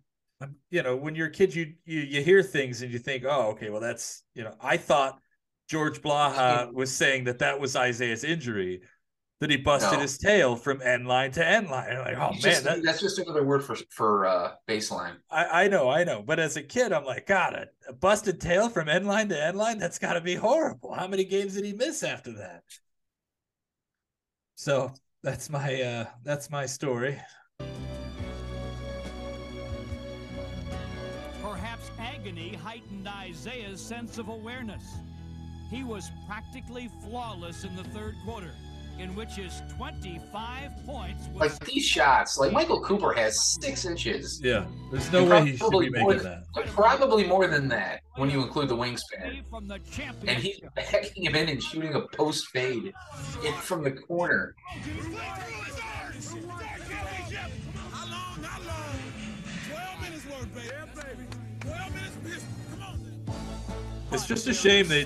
[0.70, 3.50] you know, when you're a kid, you, you you hear things and you think, oh,
[3.52, 5.20] okay, well, that's you know, I thought
[5.70, 8.82] George Blaha was saying that that was Isiah's injury,
[9.40, 10.00] that he busted No.
[10.02, 11.90] his tail from end line to end line.
[11.92, 15.16] I'm like, oh It's man, just- that, that's just another word for for uh, baseline.
[15.32, 16.22] I, I know, I know.
[16.22, 19.44] But as a kid, I'm like, God, a, a busted tail from end line to
[19.44, 20.94] end line, that's got to be horrible.
[20.94, 22.64] How many games did he miss after that?
[24.56, 27.20] So that's my uh that's my story.
[32.28, 34.84] Agony heightened Isiah's sense of awareness.
[35.70, 38.52] He was practically flawless in the third quarter,
[39.00, 44.42] in which his 25 points was Like these shots, like Michael Cooper has six inches.
[44.44, 46.66] Yeah, there's no And way he should probably be more making than- that.
[46.68, 49.48] Probably more than that when you include the wingspan.
[49.50, 50.42] from the And championship.
[50.44, 52.92] he's backing him in and shooting a post fade
[53.46, 54.54] in from the corner.
[64.12, 65.06] It's just a shame they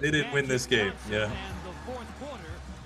[0.00, 0.92] they didn't win this game.
[1.10, 1.30] Yeah.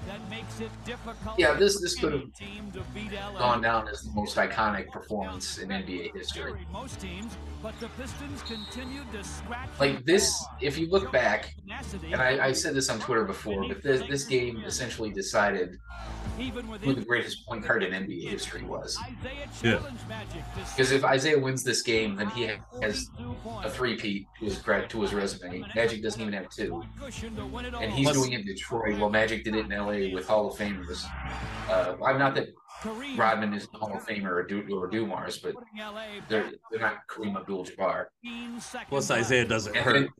[0.06, 3.38] that makes it difficult Yeah, this this could have team to beat LA.
[3.38, 6.52] gone down as the most iconic performance in NBA history.
[7.62, 11.54] Carried most teams, but the Pistons continued to scratch Like this, if you look back,
[12.04, 15.78] and I, I said this on Twitter before, but this this game essentially decided
[16.38, 18.96] even who the greatest point guard in NBA history was.
[18.96, 19.78] Isiah Yeah.
[19.78, 22.50] challenged Magic to Because if Isiah wins this game, then he
[22.82, 23.10] has
[23.64, 25.64] a three-peat to his to his resume.
[25.74, 27.82] Magic doesn't even have two, cushion to win it all.
[27.82, 28.98] and he's doing it in Detroit.
[28.98, 31.04] While Magic did it in LA with Hall of Famers.
[31.68, 32.67] Uh, I'm not that Kareem
[33.16, 37.06] Rodman is a Hall of Famer or, du- or Dumars, but LA they're they're not
[37.08, 38.06] Kareem Abdul-Jabbar.
[38.22, 39.10] 15 Plus.
[39.10, 40.10] Isiah doesn't And, hurt.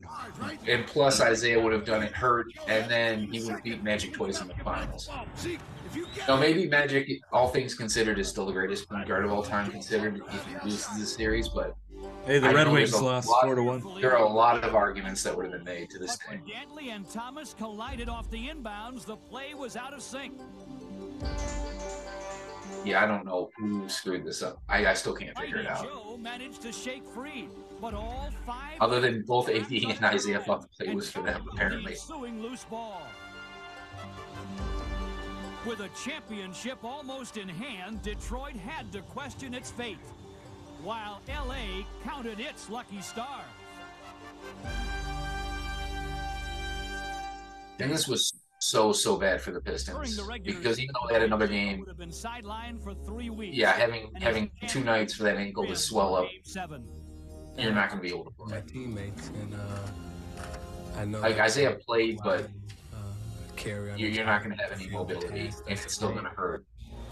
[0.41, 3.81] then- and plus Isiah would have done it hurt, and then he would have beat
[3.83, 5.09] Magic twice in the finals.
[6.27, 9.71] Now maybe Magic, all things considered, is still the greatest point guard of all time
[9.71, 11.75] considered if he loses this series, but
[12.25, 13.83] Hey, the I Red Wings there's a lost lot- four to one.
[14.01, 16.53] There are a lot of arguments that would have been made to this But day.
[16.73, 20.33] when and Thomas collided off the inbounds, the play was out of sync.
[22.85, 24.61] Yeah, I don't know who screwed this up.
[24.69, 25.83] I, I still can't figure it out.
[25.83, 27.49] Joe managed to shake free,
[27.81, 31.45] but all five Other than both AD and Isiah thought the play was for them,
[31.51, 31.95] apparently.
[32.09, 33.01] loose ball.
[35.65, 39.97] With a championship almost in hand, Detroit had to question its fate,
[40.81, 43.41] while LA counted its lucky star.
[47.79, 51.47] And this was so so bad for the Pistons because even though they had another
[51.47, 53.55] game, would have been sidelined for three weeks.
[53.55, 56.83] yeah, having having two nights for that ankle to swell up, seven.
[57.57, 58.63] you're not going to be able to My play.
[58.67, 62.41] teammates and uh, I know Like that Isiah played, but
[62.93, 62.97] uh,
[63.55, 66.25] carry on you're, you're not going to have any mobility, task and it's still going
[66.25, 66.65] to hurt.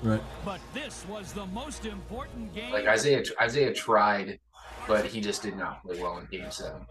[0.03, 0.21] Right.
[0.45, 2.71] But this was the most important game.
[2.73, 4.37] Like Isiah, Isiah tried,
[4.87, 6.81] but he just did not play well in Game Seven.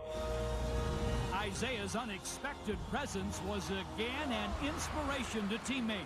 [1.46, 6.02] Isiah's unexpected presence was again an inspiration to teammates.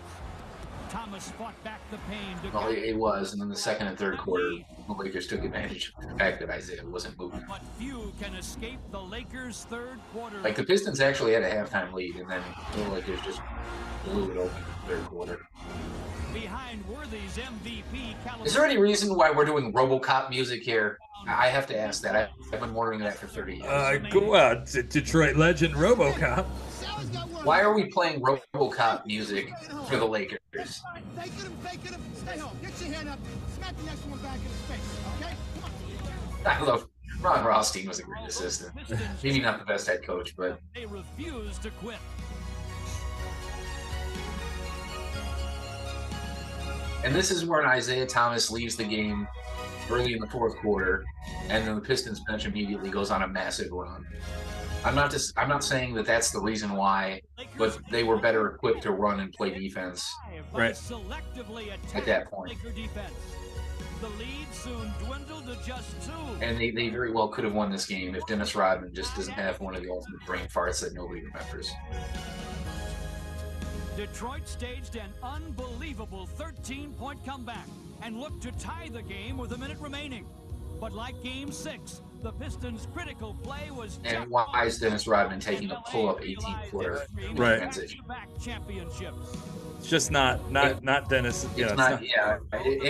[0.91, 3.99] Thomas fought back the pain to Well, it, it was, and then the second and
[3.99, 4.51] third quarter,
[4.91, 7.43] the Lakers took advantage of the fact that Isiah wasn't moving.
[7.49, 10.41] but few can escape the Lakers' third quarter.
[10.43, 12.43] Like the Pistons actually had a halftime lead, and then
[12.77, 13.41] the Lakers just
[14.05, 15.47] blew it open in the third quarter.
[16.33, 18.47] Behind Worthy's MVP caliber.
[18.47, 20.99] Is there any reason why we're doing RoboCop music here?
[21.29, 22.17] I have to ask that.
[22.17, 23.67] I, I've been wondering that for 30 years.
[23.67, 26.47] Uh, go out, D- Detroit legend RoboCop.
[27.45, 29.51] Why are we playing RoboCop music
[29.89, 30.39] for the Lakers?
[30.53, 30.73] Fake
[31.17, 32.03] it him, fake it him.
[32.15, 32.57] Stay home.
[32.63, 33.19] Get your hand up.
[33.57, 34.99] Smack the next one back in his face.
[35.21, 35.35] Okay?
[35.61, 35.71] Come
[36.45, 36.47] on.
[36.47, 36.87] I love
[37.21, 38.73] Ron Rothstein was a great assistant.
[39.23, 41.99] Maybe not the best head coach, but They refuse to quit.
[47.05, 49.27] and this is where Isiah Thomas leaves the game
[49.91, 51.05] early in the fourth quarter,
[51.49, 54.07] and then the Pistons bench immediately goes on a massive run.
[54.85, 57.21] I'm not just I'm not saying that that's the reason why,
[57.59, 60.09] but they were better equipped to run and play defense.
[60.53, 60.73] Right.
[60.75, 62.57] selectively At that point.
[64.01, 66.13] The lead soon dwindled to just two.
[66.41, 69.35] And they, they very well could have won this game if Dennis Rodman just doesn't
[69.35, 71.71] have one of the ultimate brain farts that nobody remembers.
[73.99, 77.67] Detroit staged an unbelievable 13 point comeback
[78.01, 80.25] and looked to tie the game with a minute remaining.
[80.81, 85.71] But like game six, the Pistons' critical play was And why is Dennis Rodman taking
[85.71, 86.37] a pull up 18
[86.71, 87.03] footer
[87.35, 87.59] Right.
[87.59, 88.01] transition?
[89.79, 91.47] It's just not not not Dennis.
[91.57, 92.39] Yeah, It's it's not, not- yeah.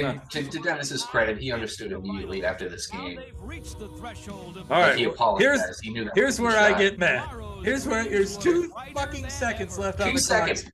[0.03, 3.16] And to, to Dennis's credit, he understood immediately after this game.
[3.16, 5.62] They've reached the threshold of All he apologized.
[5.64, 7.28] Here's He knew that here's was a where I get mad.
[7.62, 10.62] Here's where there's two fucking seconds left on Two the seconds.
[10.62, 10.72] clock.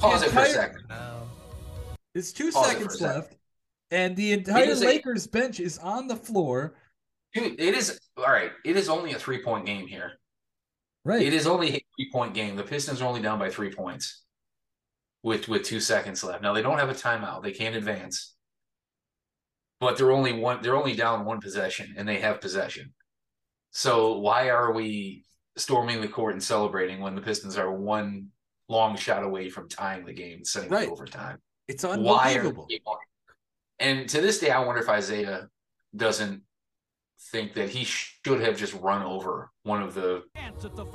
[0.00, 0.84] Pause it for a entire- second.
[2.14, 3.24] It's two Pause it for a seconds second.
[3.92, 6.74] And the entire is a- Lakers bench is on the floor.
[7.34, 8.50] Dude, it is all right.
[8.64, 10.12] It is only a three point game here.
[11.04, 11.22] Right.
[11.22, 12.56] It is only a three point game.
[12.56, 14.22] The Pistons are only down by three points
[15.22, 16.42] with with two seconds left.
[16.42, 17.42] Now they don't have a timeout.
[17.42, 18.34] They can't advance.
[19.80, 22.92] But they're only one they're only down one possession and they have possession.
[23.72, 25.24] So why are we
[25.56, 28.28] storming the court and celebrating when the Pistons are one
[28.68, 30.88] long shot away from tying the game and sending Right.
[30.88, 31.38] it overtime?
[31.68, 32.68] It's Why are unbelievable.
[33.78, 35.48] And to this day I wonder if Isiah
[35.94, 36.42] doesn't
[37.30, 40.22] think that he should have just run over one of the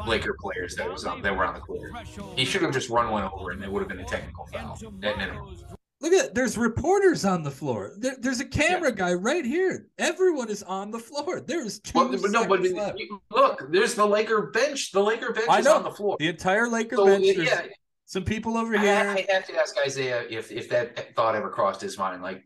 [0.06, 1.92] Laker players that was on that were on the court.
[2.36, 4.78] He should have just run one over, and it would have been a technical foul
[5.04, 5.56] at minimum.
[6.00, 7.94] Look at there's reporters on the floor.
[7.98, 9.88] There, there's a camera guy right here.
[9.98, 11.42] Everyone is on the floor.
[11.42, 13.02] There is two But, but no, but left.
[13.32, 14.92] look, there's the Laker bench.
[14.92, 16.18] The Laker bench I is know on the floor.
[16.20, 17.26] the entire Laker So, bench.
[17.26, 17.62] yeah,
[18.06, 18.94] some people over I, here.
[19.30, 22.22] I have to ask Isiah if if that thought ever crossed his mind.
[22.22, 22.44] Like,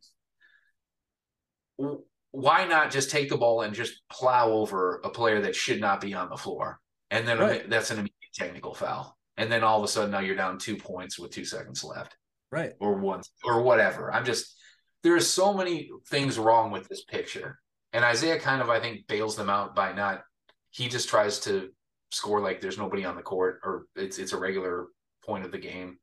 [2.32, 6.02] why not just take the ball and just plow over a player that should not
[6.02, 6.80] be on the floor,
[7.10, 7.70] and then Right.
[7.70, 10.78] that's an immediate technical foul, and then all of a sudden now you're down two
[10.78, 12.16] points with two seconds left.
[12.52, 12.74] right.
[12.80, 14.14] or one or whatever.
[14.14, 14.56] I'm just
[15.04, 17.58] there are so many things wrong with this picture.
[17.94, 20.24] And Isiah kind of I think bails them out by not
[20.70, 21.70] he just tries to
[22.12, 24.88] score like there's nobody on the court or it's it's a regular
[25.26, 25.98] point of the game.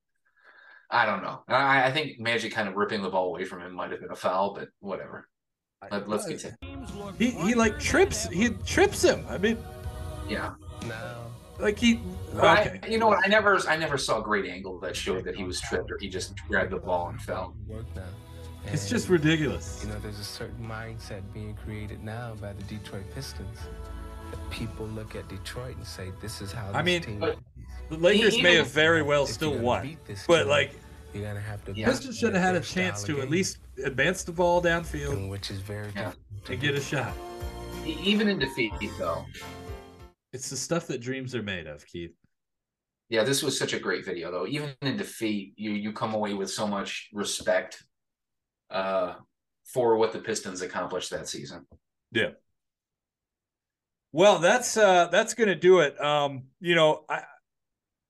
[0.90, 1.42] I don't know.
[1.48, 4.10] I, I think Magic kind of ripping the ball away from him might have been
[4.10, 5.28] a foul, but whatever.
[5.90, 6.56] Let, let's continue.
[7.18, 8.28] He he like trips.
[8.28, 9.24] He trips him.
[9.28, 9.56] I mean,
[10.28, 10.54] Yeah.
[11.58, 12.00] like he.
[12.34, 12.92] But I- Okay.
[12.92, 13.24] you know what?
[13.24, 15.98] I never I never saw a great angle that showed that he was tripped or
[16.00, 17.54] he just grabbed the ball and fell.
[17.68, 18.02] Work now.
[18.66, 19.80] It's just ridiculous.
[19.82, 23.58] You know, there's a certain mindset being created now by the Detroit Pistons.
[24.30, 27.66] That people look at Detroit and say, "This is how." I mean, team but plays."
[27.88, 30.78] the Lakers may have very well still won, beat this but team, like
[31.14, 31.74] you're gonna have to.
[31.74, 35.60] Pistons should have had a chance to at least advance the ball downfield which is
[35.60, 36.12] very Yeah.
[36.48, 37.14] and get a shot.
[37.86, 39.24] even in defeat, though.
[40.32, 42.14] It's the stuff that dreams are made of, Keith.
[43.08, 44.46] Yeah, this was such a great video, though.
[44.46, 47.82] Even in defeat, you you come away with so much respect
[48.70, 49.14] uh,
[49.64, 51.66] for what the Pistons accomplished that season.
[52.12, 52.32] Yeah.
[54.12, 55.98] Well, that's uh that's gonna do it.
[56.02, 57.22] Um, you know, I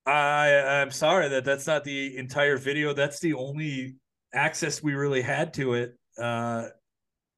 [0.09, 2.93] I I'm sorry that that's not the entire video.
[2.95, 3.97] That's the only
[4.33, 5.99] access we really had to it.
[6.19, 6.69] Uh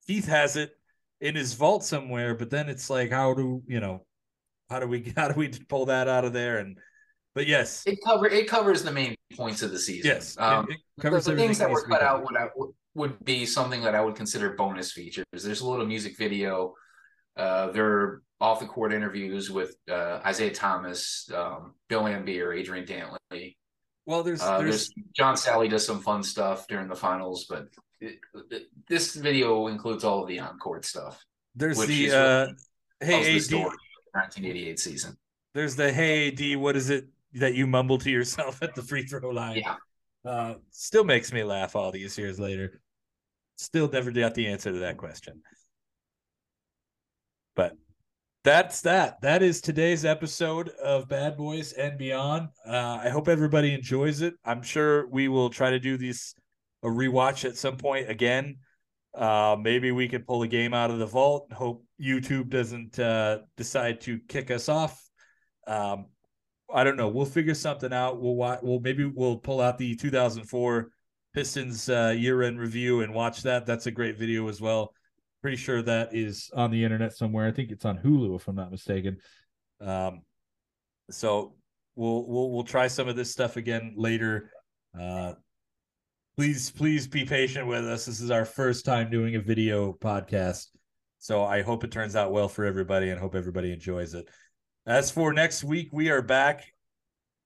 [0.07, 0.73] Keith has it
[1.21, 4.07] in his vault somewhere, but then it's like how do you know
[4.69, 6.59] how do we how do we pull that out of there?
[6.59, 6.79] And
[7.35, 7.83] but yes.
[7.87, 10.09] It cover it covers the main points of the season.
[10.09, 10.37] Yes.
[10.39, 13.83] Um, it, it the, the things that were cut out would, would, would be something
[13.83, 15.25] that i would consider bonus features.
[15.33, 16.75] There's a little music video.
[17.37, 22.87] Uh there are off the court interviews with uh, Isiah Thomas um, bill Laimbeer, adrian
[22.87, 23.57] dantley
[24.07, 24.89] well there's, uh, there's...
[24.89, 27.69] there's john Salley does some fun stuff during the finals but
[28.01, 28.19] it,
[28.51, 31.23] it, this video includes all of the on-court stuff
[31.55, 32.47] there's the uh
[33.01, 33.53] hey AD,
[34.13, 35.17] 1988 season.
[35.55, 39.05] There's the hey AD, what is it that you mumble to yourself at the free
[39.05, 39.57] throw line?
[39.59, 39.77] Yeah.
[40.25, 42.81] Uh, still makes me laugh all these years later.
[43.57, 45.43] Still never got the answer to that question.
[47.57, 47.77] But
[48.43, 49.21] that's that.
[49.21, 52.49] That is today's episode of Bad Boys and Beyond.
[52.67, 54.35] Uh, I hope everybody enjoys it.
[54.45, 56.35] I'm sure we will try to do these
[56.83, 58.57] a rewatch at some point again.
[59.15, 61.53] Uh, maybe we could pull a game out of the vault.
[61.53, 64.99] Hope YouTube doesn't uh, decide to kick us off.
[65.67, 66.07] Um,
[66.73, 67.09] I don't know.
[67.09, 68.23] We'll figure something out.
[68.23, 68.61] We'll watch.
[68.63, 70.91] We'll maybe we'll pull out the 2004
[71.35, 73.67] Pistons uh, year-end review and watch that.
[73.67, 74.95] That's a great video as well.
[75.43, 77.47] Pretty sure that is on the internet somewhere.
[77.47, 79.19] I think it's on Hulu if I'm not mistaken.
[79.81, 80.23] Um,
[81.11, 81.55] so
[81.95, 84.51] we'll we'll we'll try some of this stuff again later.
[84.99, 85.33] Uh,
[86.41, 90.69] please please be patient with us this is our first time doing a video podcast
[91.19, 94.27] so i hope it turns out well for everybody and hope everybody enjoys it
[94.87, 96.65] as for next week we are back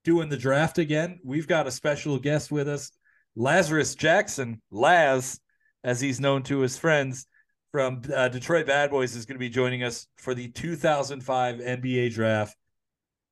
[0.05, 2.93] doing the draft again we've got a special guest with us
[3.35, 5.41] lazarus jackson laz
[5.83, 7.27] as he's known to his friends
[7.75, 12.14] from uh, detroit bad boys is going to be joining us for the 2005 nba
[12.14, 12.57] draft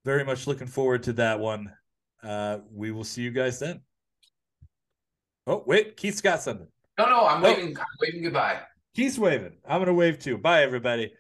[0.05, 1.73] very much looking forward to that one
[2.25, 3.81] uh, we will see you guys then
[5.47, 6.69] Oh, wait, Keith's got something.
[6.99, 7.77] No, no, I'm waving.
[7.77, 7.81] Oh.
[7.81, 8.61] I'm waving goodbye.
[8.95, 9.57] Keith's waving.
[9.69, 10.39] I'm gonna wave too.
[10.39, 11.13] Bye, everybody.